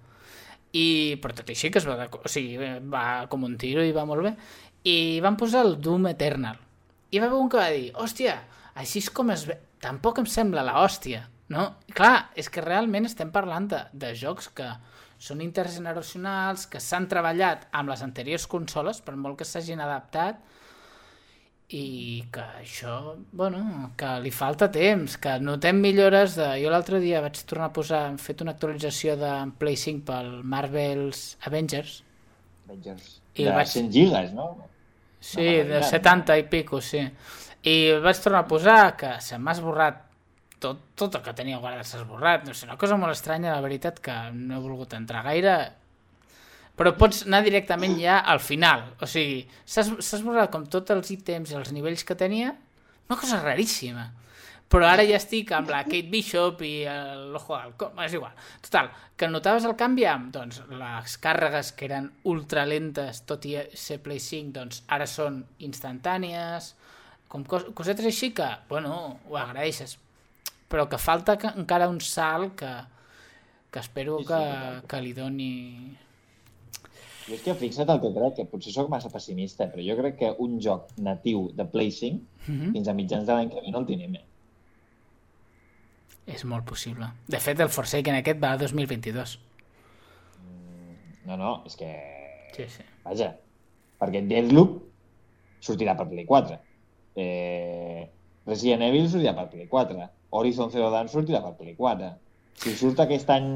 [0.75, 2.57] i, però tot i així que es va, o sigui,
[2.91, 4.33] va com un tiro i va molt bé
[4.89, 6.59] i van posar el Doom Eternal
[7.09, 8.37] i va haver un que va dir, hòstia
[8.77, 11.65] així és com es ve, tampoc em sembla la hòstia no?
[11.89, 14.69] I clar, és que realment estem parlant de, de jocs que
[15.19, 20.39] són intergeneracionals, que s'han treballat amb les anteriors consoles, per molt que s'hagin adaptat,
[21.75, 22.93] i que això,
[23.35, 26.47] bueno, que li falta temps, que notem millores de...
[26.63, 30.31] Jo l'altre dia vaig tornar a posar, hem fet una actualització de Play 5 pel
[30.55, 31.99] Marvel's Avengers.
[32.65, 33.11] Avengers.
[33.35, 33.69] I de vaig...
[33.75, 34.49] 100 gigas, no?
[35.19, 37.03] Sí, de 70 i pico, sí.
[37.67, 40.05] I vaig tornar a posar que se m'ha esborrat
[40.59, 42.45] tot, tot el que tenia guardat s'ha esborrat.
[42.47, 45.57] No sé, una cosa molt estranya, la veritat, que no he volgut entrar gaire
[46.79, 48.85] però pots anar directament ja al final.
[49.03, 52.53] O sigui, s'ha esborrat com tots els ítems i els nivells que tenia,
[53.09, 54.05] una cosa raríssima.
[54.69, 58.35] Però ara ja estic amb la Kate Bishop i l'Ojo d'Alcom, és igual.
[58.63, 63.57] Total, que notaves el canvi amb doncs, les càrregues que eren ultra lentes, tot i
[63.73, 66.75] ser Play 5, doncs ara són instantànies,
[67.29, 69.97] com cos cosetes així que, bueno, ho agraeixes.
[70.69, 72.73] Però que falta que, encara un salt que,
[73.71, 74.43] que espero que,
[74.89, 75.49] que li doni
[77.29, 80.15] jo és que fixa't el que crec, que potser sóc massa pessimista, però jo crec
[80.17, 82.71] que un joc natiu de Play 5 mm -hmm.
[82.73, 84.15] fins a mitjans de l'any que ve no el tenim.
[84.15, 84.25] Eh?
[86.25, 87.05] És molt possible.
[87.27, 89.39] De fet, el Forsaken aquest va a 2022.
[91.25, 91.89] No, no, és que...
[92.55, 92.83] Sí, sí.
[93.03, 93.35] Vaja,
[93.99, 94.81] perquè Deathloop
[95.61, 96.57] sortirà per Play 4.
[97.19, 98.07] Eh...
[98.49, 100.09] Resident Evil sortirà per Play 4.
[100.29, 102.11] Horizon Zero Dawn sortirà per Play 4.
[102.59, 103.49] Si surt aquest any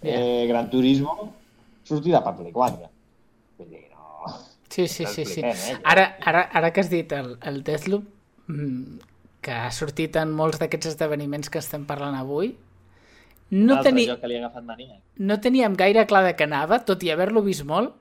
[0.00, 0.46] eh.
[0.48, 1.32] Gran Turismo,
[1.82, 2.90] sortirà per Play 4.
[3.58, 4.34] Vull dir, no...
[4.68, 5.42] Sí, sí, sí, sí.
[5.44, 5.78] eh?
[5.82, 8.06] Ara, ara, ara que has dit el, el Deathloop,
[8.46, 9.08] mm,
[9.42, 12.54] que ha sortit en molts d'aquests esdeveniments que estem parlant avui,
[13.52, 14.94] no, teni, que li ha agafat mania.
[15.18, 17.98] no teníem gaire clar de què anava, tot i haver-lo vist molt,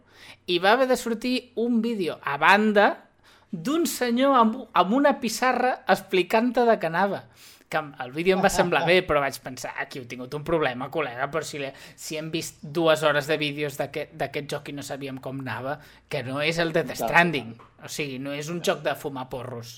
[0.48, 3.11] i va haver de sortir un vídeo a banda
[3.52, 7.26] d'un senyor amb, amb una pissarra explicant-te de què anava
[7.72, 10.90] que el vídeo em va semblar bé, però vaig pensar, aquí heu tingut un problema,
[10.92, 14.76] col·lega, però si, le, si hem vist dues hores de vídeos d'aquest d'aquest joc i
[14.76, 15.78] no sabíem com anava,
[16.12, 17.54] que no és el de The Stranding.
[17.80, 19.78] O sigui, no és un joc de fumar porros.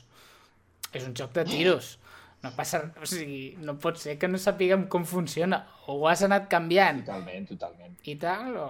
[0.89, 1.99] És un joc de tiros.
[2.41, 2.81] No passa...
[2.97, 5.61] O sigui, no pot ser que no sapiguem com funciona.
[5.85, 7.93] O ho has anat canviant Totalment, totalment.
[8.09, 8.67] i tal, o...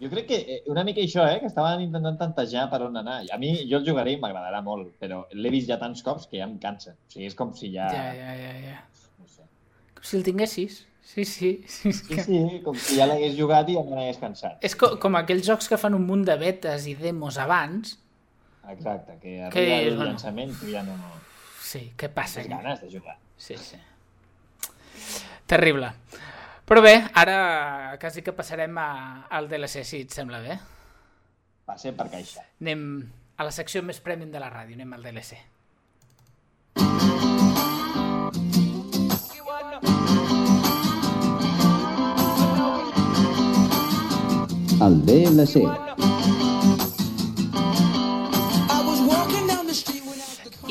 [0.00, 3.22] Jo crec que eh, una mica això, eh, que estaven intentant tantejar per on anar.
[3.32, 6.40] A mi, jo el jugaré i m'agradarà molt, però l'he vist ja tants cops que
[6.42, 6.92] ja em cansa.
[6.92, 7.86] O sigui, és com si ja...
[7.92, 8.82] Ja, ja, ja, ja.
[9.16, 9.46] No sé.
[9.96, 10.82] Com si el tinguessis.
[11.06, 11.50] Sí, sí.
[11.70, 12.24] sí, Sí, que...
[12.26, 14.58] sí, com si ja l'hagués jugat i ja me n'hagués cansat.
[14.66, 17.96] És co com aquells jocs que fan un munt de betes i demos abans.
[18.68, 20.10] Exacte, que Que arriba és, el bueno.
[20.10, 20.96] llançament i ja no...
[21.62, 22.42] Sí, què passa?
[22.42, 23.16] Tens ganes de jugar.
[23.38, 23.78] Sí, sí.
[25.46, 25.92] Terrible.
[26.66, 28.88] Però bé, ara quasi que passarem a,
[29.30, 30.56] al DLC, si et sembla bé.
[31.66, 32.42] Va ser per caixa.
[32.58, 32.82] Anem
[33.38, 35.38] a la secció més premium de la ràdio, anem al DLC.
[44.86, 46.15] El DLC.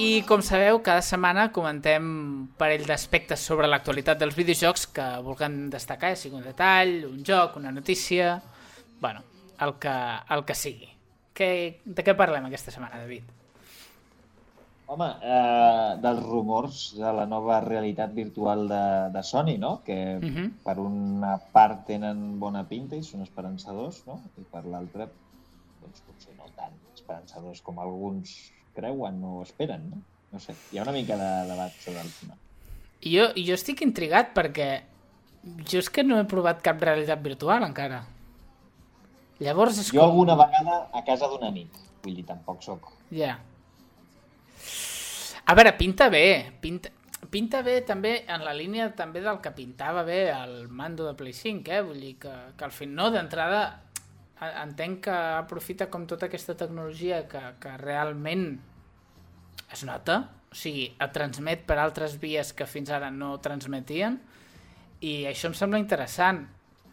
[0.06, 5.56] I com sabeu, cada setmana comentem un parell d'aspectes sobre l'actualitat dels videojocs que vulguem
[5.74, 8.36] destacar, ja sigui un detall, un joc, una notícia...
[9.02, 9.22] bueno,
[9.62, 9.94] el que,
[10.36, 10.89] el que sigui.
[11.36, 11.48] Que,
[11.86, 13.32] de què parlem aquesta setmana, David?
[14.94, 18.82] Home, eh, dels rumors de la nova realitat virtual de,
[19.15, 19.80] de Sony, no?
[19.86, 20.52] Que Mhm.
[20.63, 24.20] per una part tenen bona pinta i són esperançadors, no?
[24.38, 25.08] I per l'altra,
[25.82, 28.36] doncs potser no tan esperançadors com alguns
[28.75, 30.01] creuen o esperen, no?
[30.35, 32.35] No sé, hi ha una mica de debat sobre el tema.
[33.05, 34.69] I jo, jo estic intrigat perquè
[35.69, 38.01] jo és que no he provat cap realitat virtual encara.
[39.43, 40.09] Llavors és Jo com...
[40.09, 42.89] alguna vegada a casa d'un amic, vull dir, tampoc sóc.
[43.13, 43.38] Ja.
[45.45, 46.25] A veure, pinta bé.
[46.61, 46.91] Pinta...
[47.29, 51.33] pinta bé també en la línia també del que pintava bé el mando de Play
[51.35, 51.81] 5, eh?
[51.85, 53.61] Vull dir que, que al final, no, d'entrada
[54.41, 58.60] entenc que aprofita com tota aquesta tecnologia que, que realment
[59.71, 60.19] es nota,
[60.52, 64.19] o sigui, et transmet per altres vies que fins ara no transmetien
[65.02, 66.45] i això em sembla interessant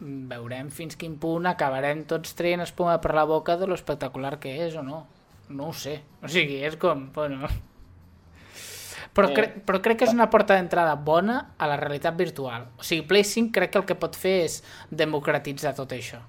[0.03, 4.55] veurem fins quin punt acabarem tots traient espuma per la boca de lo espectacular que
[4.65, 5.05] és o no
[5.49, 7.47] no ho sé, o sigui, és com bueno,
[9.13, 9.33] però, Eh.
[9.35, 12.69] cre però crec que és una porta d'entrada bona a la realitat virtual.
[12.79, 16.21] O sigui, Play 5 crec que el que pot fer és democratitzar tot això.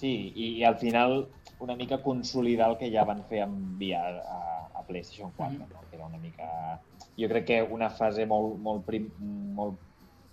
[0.00, 1.26] Sí, i, i al final
[1.60, 4.40] una mica consolidar el que ja van fer amb VR a,
[4.80, 5.68] a PlayStation 4, Mhm.
[5.74, 5.84] no?
[5.90, 6.80] que era una mica...
[7.20, 9.10] Jo crec que una fase molt, molt, prim,
[9.58, 9.76] molt,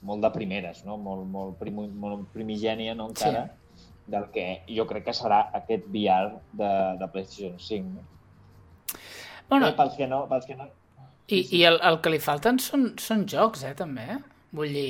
[0.08, 0.96] molt de primeres, no?
[0.98, 3.10] molt, molt, prim, molt primigènia no?
[3.12, 3.42] encara,
[4.08, 6.70] del que jo crec que serà aquest VR de,
[7.02, 7.90] de PlayStation 5.
[7.98, 8.06] No?
[9.50, 10.22] Bueno, Eh, pels que no...
[10.32, 10.70] Pels que no...
[11.28, 14.08] i, i el, el que li falten són, són jocs, eh, també.
[14.56, 14.90] Vull dir...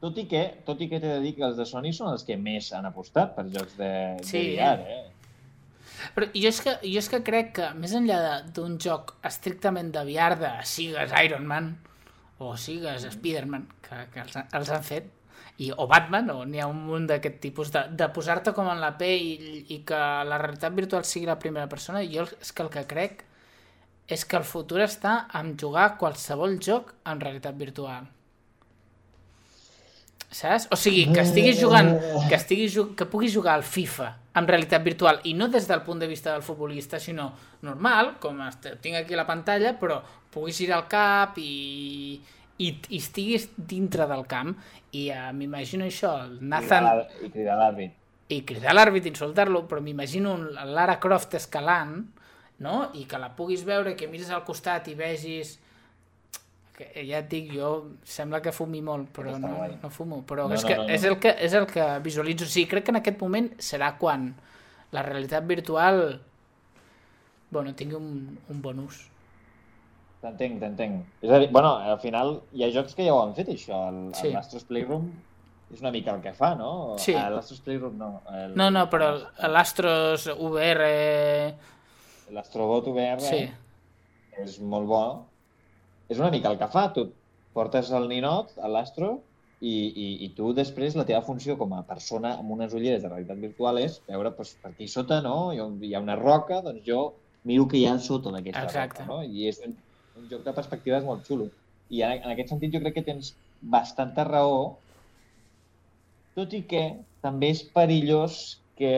[0.00, 2.24] Tot i que, tot i que t'he de dir que els de Sony són els
[2.24, 3.90] que més han apostat per jocs de,
[4.24, 4.56] Sí.
[4.56, 5.06] de VR, eh?
[6.16, 10.04] Però jo és que, jo és que crec que, més enllà d'un joc estrictament de
[10.08, 11.74] VR, de sigues Iron Man
[12.40, 15.10] o sigues Spider-Man, que, que els, els han fet,
[15.60, 18.80] i, o Batman, o n'hi ha un munt d'aquest tipus, de, de posar-te com en
[18.80, 22.64] la pell i, i que la realitat virtual sigui la primera persona, jo és que
[22.64, 23.26] el que crec
[24.08, 28.08] és que el futur està en jugar qualsevol joc en realitat virtual.
[30.30, 30.68] Saps?
[30.70, 31.96] O sigui, que estiguis jugant,
[32.28, 35.98] que, estiguis, que puguis jugar al FIFA en realitat virtual, i no des del punt
[35.98, 37.32] de vista del futbolista, sinó
[37.66, 38.38] normal, com
[38.80, 39.98] tinc aquí a la pantalla, però
[40.30, 42.20] puguis ir al cap i,
[42.62, 44.54] i, i estiguis dintre del camp.
[44.94, 46.86] I uh, m'imagino això, el Nathan
[47.26, 47.96] I cridar l'àrbit.
[48.30, 50.36] i cridar l'àrbit, insultar-lo, però m'imagino
[50.70, 52.04] Lara Croft escalant,
[52.62, 52.76] no?
[52.94, 55.58] I que la puguis veure, que miris al costat i vegis...
[56.80, 57.70] Que ja et dic, jo
[58.08, 59.74] sembla que fumi molt, però no, guai.
[59.82, 60.22] no fumo.
[60.24, 60.94] Però No, és, no, que, no, no.
[60.96, 62.46] És, el que, és el que visualitzo.
[62.48, 64.30] Sí, crec que en aquest moment serà quan
[64.96, 66.20] la realitat virtual
[67.50, 69.02] bueno, tingui un, un bon ús.
[70.22, 71.04] T'entenc, t'entenc.
[71.24, 73.88] És a dir, bueno, al final hi ha jocs que ja ho han fet, això.
[73.90, 74.28] El, Sí.
[74.28, 75.10] el L'Astros Playroom
[75.72, 76.96] és una mica el que fa, no?
[76.98, 77.14] Sí.
[77.14, 78.10] Ah, L'Astros Playroom no.
[78.32, 81.54] El, No, no, però el- l'Astros VR...
[82.30, 83.40] L'Astrobot VR Sí,
[84.38, 85.02] és molt bo.
[86.10, 86.88] És una mica el que fa.
[86.94, 87.06] Tu
[87.54, 89.14] portes el ninot a l'Astro
[89.60, 93.10] i, i, i tu després la teva funció com a persona amb unes ulleres de
[93.10, 95.52] realitat virtual és veure doncs, per aquí sota no?
[95.52, 97.02] hi, ha, una roca, doncs jo
[97.48, 99.06] miro què hi ha sota d'aquesta roca.
[99.08, 99.20] No?
[99.22, 99.76] I és un,
[100.20, 101.50] un joc de perspectives molt xulo.
[101.90, 104.62] I en, en aquest sentit jo crec que tens bastanta raó,
[106.38, 106.84] tot i que
[107.20, 108.40] també és perillós
[108.80, 108.94] que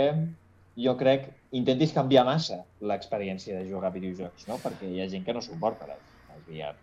[0.79, 1.27] jo crec
[1.59, 4.61] intentis canviar massa l'experiència de jugar a videojocs, no?
[4.63, 6.77] perquè hi ha gent que no suporta les, les VR.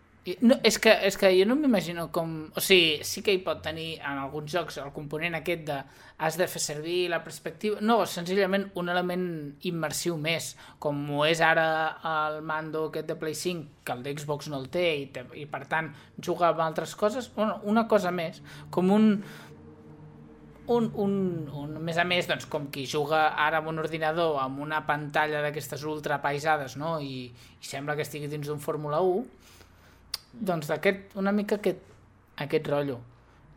[0.44, 2.34] No, és, que, és que jo no m'imagino com...
[2.60, 5.80] O sigui, sí que hi pot tenir en alguns jocs el component aquest de
[6.20, 7.80] has de fer servir la perspectiva...
[7.80, 9.26] No, senzillament un element
[9.70, 10.52] immersiu més,
[10.84, 11.66] com ho és ara
[12.12, 15.46] el mando aquest de Play 5, que el d'Xbox no el té i, te, i
[15.48, 17.32] per tant juga amb altres coses.
[17.38, 19.14] Bueno, una cosa més, com un...
[20.70, 21.14] Un, un,
[21.58, 24.84] un, a més a més, doncs, com qui juga ara amb un ordinador amb una
[24.86, 26.92] pantalla d'aquestes ultra paisades no?
[27.02, 29.24] I, i sembla que estigui dins d'un Fórmula 1
[30.40, 31.80] doncs d'aquest, una mica aquest,
[32.38, 33.00] aquest rotllo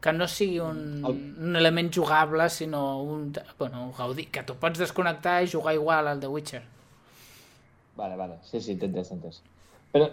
[0.02, 4.56] que no sigui un, El- un element jugable sinó un, bueno, un gaudí, que tu
[4.58, 6.62] pots desconnectar i jugar igual al The Witcher
[7.96, 8.38] Vale, vale.
[8.42, 9.42] Sí, sí, t'he entès.
[9.92, 10.06] Però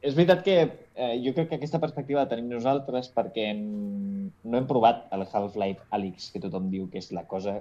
[0.00, 0.54] és veritat que
[0.94, 3.62] eh, jo crec que aquesta perspectiva la tenim nosaltres perquè hem,
[4.44, 7.56] no hem provat el Half-Life Alyx, que tothom diu que és la cosa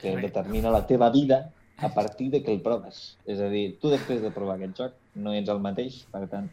[0.00, 0.26] que Correcte.
[0.30, 3.18] determina la teva vida a partir de que el proves.
[3.26, 6.48] És a dir, tu després de provar aquest joc no ets el mateix, per tant...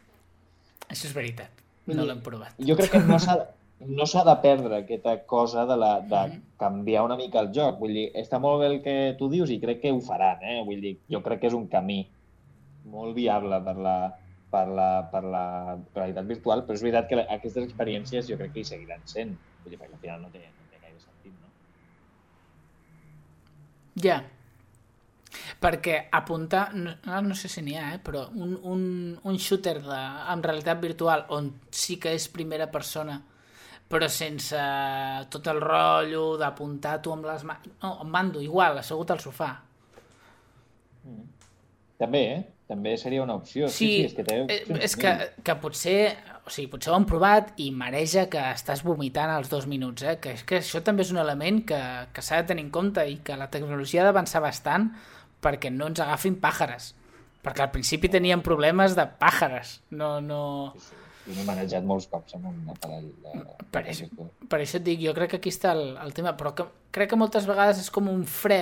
[0.89, 1.49] això és veritat,
[1.87, 3.37] no l'hem provat Jo crec que no s'ha
[3.97, 6.41] no s'ha de perdre aquesta cosa de, la, de Mhm.
[6.57, 7.77] canviar una mica el joc.
[7.79, 10.63] Vull dir, està molt bé el que tu dius i crec que ho faran, eh?
[10.65, 11.99] Vull dir, jo crec que és un camí
[12.85, 13.93] molt viable per la,
[14.49, 18.53] per la, per la realitat virtual, però és veritat que la- aquestes experiències jo crec
[18.53, 19.37] que hi seguiran sent.
[19.63, 21.47] Vull dir, perquè al final no té, no té gaire sentit, no?
[24.01, 24.23] Ja.
[25.57, 26.93] Perquè apuntar, no,
[27.25, 28.81] no sé si n'hi ha, eh, però un, un,
[29.25, 30.01] un shooter de,
[30.33, 33.17] amb realitat virtual on sí que és primera persona,
[33.89, 34.59] però sense
[35.33, 37.71] tot el rotllo d'apuntar tu amb les mans...
[37.81, 39.49] No, amb mando, igual, assegut al sofà.
[41.97, 42.45] També, eh?
[42.67, 43.69] També seria una opció.
[43.71, 45.11] Sí, sí, és que té eh, és que,
[45.47, 45.99] que potser,
[46.43, 50.17] o sigui, potser ho han provat i mareja que estàs vomitant als dos minuts, eh?
[50.19, 51.79] que és que això també és un element que,
[52.11, 54.91] que s'ha de tenir en compte i que la tecnologia ha d'avançar bastant
[55.47, 56.91] perquè no ens agafin pàjares.
[57.45, 60.41] Perquè al principi teníem problemes de pàjares, no, no...
[61.27, 63.45] Jo m'he manejat molts cops amb un aparell de...
[63.71, 64.07] Per això,
[64.47, 67.11] per això et dic, jo crec que aquí està el, el tema, però que, crec
[67.11, 68.61] que moltes vegades és com un fre,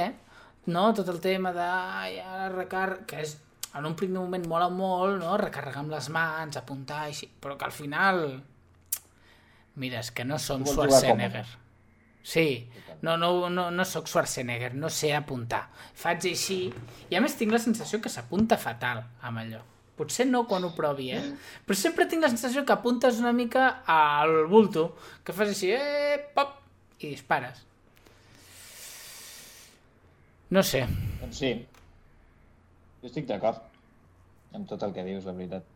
[0.69, 0.87] no?
[0.97, 2.87] Tot el tema de ai, ara recar...
[3.09, 3.35] que és
[3.75, 5.35] en un primer moment mola molt, no?
[5.41, 8.25] Recarregar amb les mans, apuntar, així, però que al final...
[9.81, 11.45] Mira, és que no som Schwarzenegger.
[12.25, 12.65] Sí,
[13.05, 15.67] no, no, no, no sóc Schwarzenegger, no sé apuntar.
[15.93, 16.57] Faig així,
[17.11, 19.61] i a més tinc la sensació que s'apunta fatal amb allò.
[19.95, 21.21] Potser no quan ho provi, eh?
[21.67, 24.89] Però sempre tinc la sensació que apuntes una mica al bulto,
[25.23, 26.57] que fas així, eh, pop,
[26.99, 27.61] i dispares.
[30.49, 30.83] No sé,
[31.21, 31.53] Doncs sí,
[33.01, 33.61] jo estic d'acord
[34.55, 35.74] amb tot el que dius, la veritat.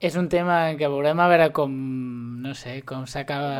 [0.00, 1.72] És un tema que veurem a veure com,
[2.40, 3.52] no sé, com s'acaba...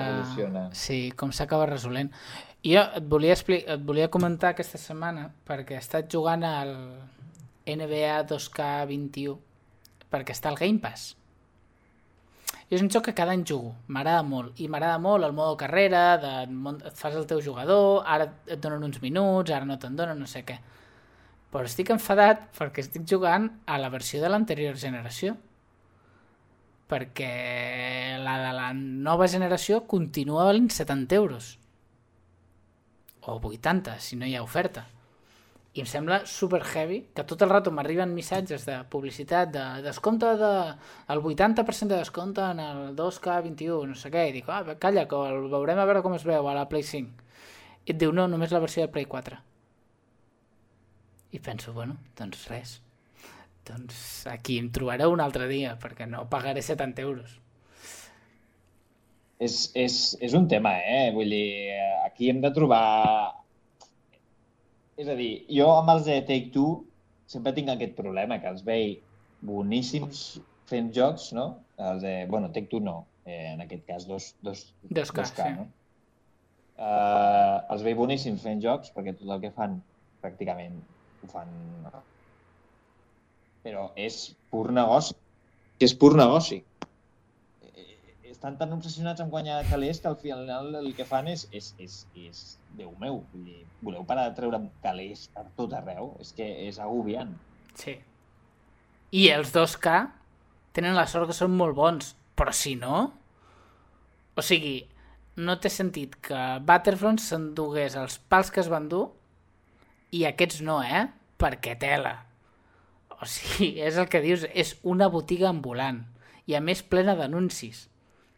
[0.72, 2.08] Sí, com s'acaba resolent.
[2.64, 3.60] Jo et volia, expli...
[3.60, 6.72] et volia comentar aquesta setmana perquè he estat jugant al
[7.68, 9.36] NBA 2K21
[10.10, 11.14] perquè està al Game Pass.
[12.70, 14.58] I és un joc que cada any jugo, m'agrada molt.
[14.62, 16.32] I m'agrada molt el modo carrera, de,
[16.86, 20.28] et fas el teu jugador, ara et donen uns minuts, ara no te'n donen, no
[20.30, 20.56] sé què.
[21.50, 25.34] Però estic enfadat perquè estic jugant a la versió de l'anterior generació.
[26.90, 31.52] Perquè la de la nova generació continua valent 70 euros.
[33.20, 34.88] O 80, si no hi ha oferta.
[35.70, 40.32] I em sembla super heavy que tot el rato m'arriben missatges de publicitat de descompte
[40.40, 40.50] de,
[41.14, 45.22] el 80% de descompte en el 2K21, no sé què, i dic, ah, calla, que
[45.30, 47.30] el veurem a veure com es veu a la Play 5.
[47.86, 49.38] I et diu, no, només la versió de Play 4.
[51.30, 52.80] I penso, bueno, doncs res.
[53.70, 57.36] Doncs aquí em trobareu un altre dia, perquè no pagaré 70 euros.
[59.40, 61.12] És, és, és un tema, eh?
[61.16, 62.84] Vull dir, aquí hem de trobar...
[65.00, 66.74] És a dir, jo amb els de Take-Two
[67.30, 68.98] sempre tinc aquest problema, que els veig
[69.46, 70.24] boníssims
[70.68, 71.46] fent jocs, no?
[71.80, 72.14] Els de...
[72.28, 75.48] Bueno, Take-Two no, eh, en aquest cas, dos, dos, 2K, sí.
[75.56, 75.68] no?
[76.80, 79.80] Uh, els veig boníssims fent jocs, perquè tot el que fan,
[80.24, 80.80] pràcticament,
[81.22, 81.52] ho fan...
[83.64, 85.16] Però és pur negoci.
[85.80, 86.62] És pur negoci
[88.40, 92.06] estan tan obsessionats en guanyar calés que al final el que fan és, és, és,
[92.16, 92.38] és
[92.72, 93.18] Déu meu,
[93.82, 96.14] voleu parar de treure calés per tot arreu?
[96.24, 97.34] És que és agobiant.
[97.76, 97.98] Sí.
[99.12, 99.98] I els 2K
[100.72, 103.10] tenen la sort que són molt bons, però si no...
[104.38, 104.86] O sigui,
[105.36, 109.10] no té sentit que Battlefront s'endugués els pals que es van dur
[110.16, 111.10] i aquests no, eh?
[111.36, 112.14] Perquè tela.
[113.20, 116.02] O sigui, és el que dius, és una botiga ambulant
[116.48, 117.86] i a més plena d'anuncis.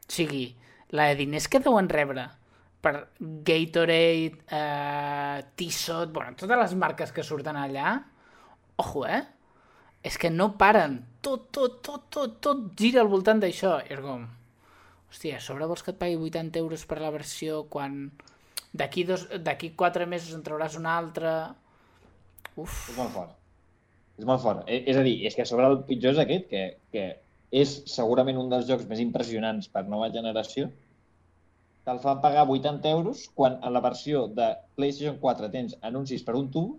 [0.09, 0.47] O sigui,
[0.93, 2.27] la de diners que deuen rebre
[2.83, 3.07] per
[3.47, 7.93] Gatorade, eh, Tissot, bueno, totes les marques que surten allà,
[8.83, 9.23] ojo, eh?
[10.03, 10.97] És que no paren.
[11.23, 13.77] Tot, tot, tot, tot, tot gira al voltant d'això.
[13.87, 14.25] És com...
[15.13, 18.09] Hòstia, a sobre vols que et pagui 80 euros per la versió quan
[18.75, 21.35] d'aquí dos- d'aquí quatre mesos en trauràs una altra...
[22.57, 23.37] Uf, És molt fort.
[24.23, 24.63] És molt fort.
[24.71, 26.63] Eh, És a dir, és que a sobre el pitjor és aquest, que,
[26.95, 27.09] que
[27.63, 30.69] és segurament un dels jocs més impressionants per nova generació,
[31.83, 36.37] te'l fan pagar 80 euros quan a la versió de PlayStation 4 tens anuncis per
[36.39, 36.79] un tubo,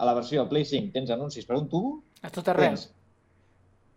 [0.00, 2.72] a la versió de Play 5 tens anuncis per un tubo, a tot arreu.
[2.72, 2.88] tens,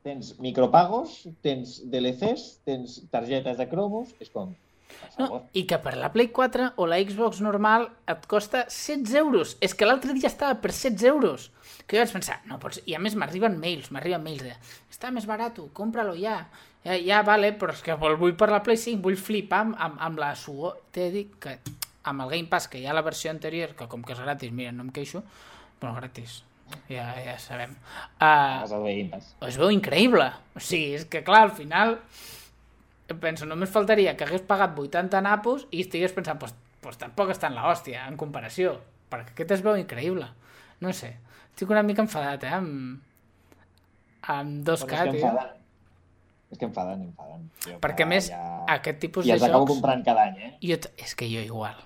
[0.03, 4.51] tens micropagos, tens DLCs, tens targetes de cromos, és com,
[5.17, 5.43] No.
[5.53, 9.57] I que per la Play 4 o la Xbox normal et costa 16 euros.
[9.61, 11.51] És que l'altre dia estava per 16 euros.
[11.85, 12.81] Que jo vaig pensar, no pots...
[12.89, 14.53] I a més m'arriben mails, m'arriben mails de
[14.93, 16.37] està més barat, cómpralo ja.
[16.85, 16.95] ja.
[17.03, 19.99] Ja, vale, però és que vol- vull per la Play 5, vull flipar amb, amb,
[20.07, 20.79] amb la suor.
[20.95, 21.57] T'he dit que
[22.09, 24.51] amb el Game Pass, que hi ha la versió anterior, que com que és gratis,
[24.51, 25.21] mira, no em queixo,
[25.79, 26.41] bueno, gratis,
[26.89, 27.75] ja, ja sabem.
[28.19, 28.63] Uh,
[29.47, 30.25] es veu increïble.
[30.55, 31.99] O sigui, és que clar, al final
[33.19, 37.49] penso, només faltaria que hagués pagat 80 napos i estigués pensant, pues, pues tampoc està
[37.51, 38.77] en l'hòstia, en comparació,
[39.11, 40.29] perquè aquest es veu increïble.
[40.83, 41.15] No sé,
[41.51, 43.01] estic una mica enfadat, eh, amb,
[44.35, 45.49] amb 2K, Però és que tio.
[46.53, 47.49] És que enfaden, enfaden.
[47.65, 48.39] Jo, Perquè a més, ja...
[48.75, 49.73] aquest tipus I de els acabo jocs...
[49.73, 50.53] comprant cada any, eh?
[50.61, 51.79] Jo, és que jo igual.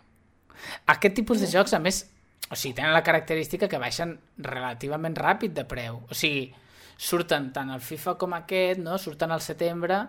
[0.92, 2.02] Aquest tipus de jocs, a més,
[2.50, 6.02] o sigui, tenen la característica que baixen relativament ràpid de preu.
[6.12, 6.50] O sigui,
[6.98, 8.98] surten tant el FIFA com aquest, no?
[9.00, 10.02] surten al setembre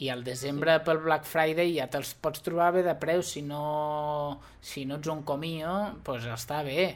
[0.00, 4.40] i al desembre pel Black Friday ja te'ls pots trobar bé de preu si no,
[4.64, 6.86] si no ets un comio, doncs pues està bé.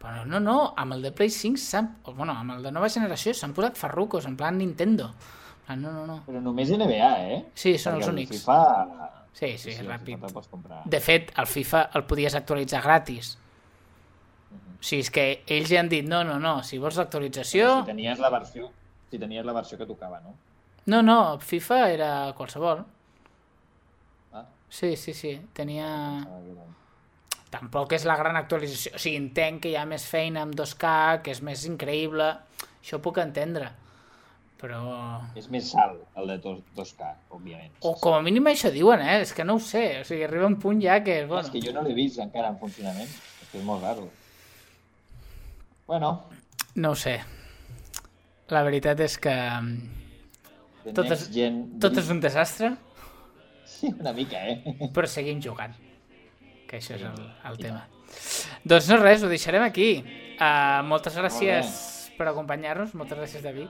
[0.00, 1.90] Però no, no, amb el de Play 5 s'han...
[2.06, 5.10] Bueno, amb el de nova generació s'han posat farrucos, en plan Nintendo.
[5.66, 6.20] Ah, no, no, no.
[6.26, 7.38] Però només NBA, eh?
[7.52, 8.36] Sí, són Perquè els el únics.
[8.36, 8.58] FIFA...
[9.36, 10.22] Sí, sí, és el ràpid.
[10.88, 13.34] De fet, el FIFA el podies actualitzar gratis.
[14.76, 15.26] O sigui, és que
[15.58, 17.72] ells ja han dit, no, no, no, si vols l'actualització...
[17.82, 18.70] Si tenies la versió,
[19.10, 20.36] si tenies la versió que tocava, no?
[20.86, 22.84] No, no, FIFA era qualsevol.
[24.32, 25.88] Ah, Sí, sí, sí, tenia...
[26.22, 26.72] ah,
[27.50, 28.92] Tampoc és la gran actualització.
[28.96, 30.88] O sigui, entenc que hi ha més feina amb 2K,
[31.24, 32.26] que és més increïble.
[32.82, 33.70] Això puc entendre.
[34.60, 34.80] Però...
[35.38, 37.72] És més salt el de dos- 2K, òbviament.
[37.86, 39.20] O com a mínim això diuen, eh?
[39.22, 39.84] És que no ho sé.
[40.02, 41.20] O sigui, arriba un punt ja que...
[41.22, 43.08] És Bueno, que jo no l'he vist encara en funcionament.
[43.08, 44.08] És que és molt raro.
[45.86, 46.10] Bueno,
[46.74, 47.20] no ho sé.
[48.52, 49.36] La veritat és que...
[50.94, 51.78] Tot és- gen...
[51.80, 52.76] Tot és un desastre,
[53.66, 54.62] Sí, una mica, eh?
[54.94, 55.74] però seguim jugant.
[56.68, 57.18] Que això és el,
[57.50, 57.82] el tema.
[58.64, 59.88] Doncs no res, ho deixarem aquí.
[60.38, 61.74] Uh, moltes gràcies
[62.16, 63.68] per acompanyar-nos, moltes gràcies, David.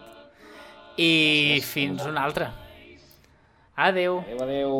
[0.96, 1.10] I
[1.56, 1.72] Gràcies.
[1.72, 2.52] fins una altra.
[3.76, 4.20] Adeu.
[4.20, 4.72] Adéu, adéu.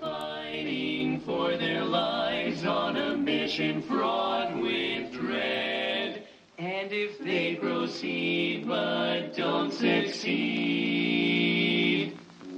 [0.00, 4.77] fighting for their lives on a mission fraught with.
[6.58, 10.26] And if they proceed but don't succeed,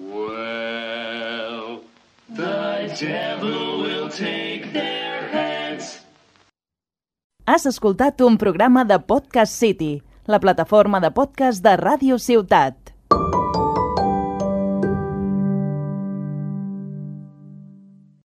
[0.09, 1.83] well,
[2.31, 6.01] the devil will take their heads.
[7.45, 12.90] Has escoltat un programa de Podcast City, la plataforma de podcast de Ràdio Ciutat.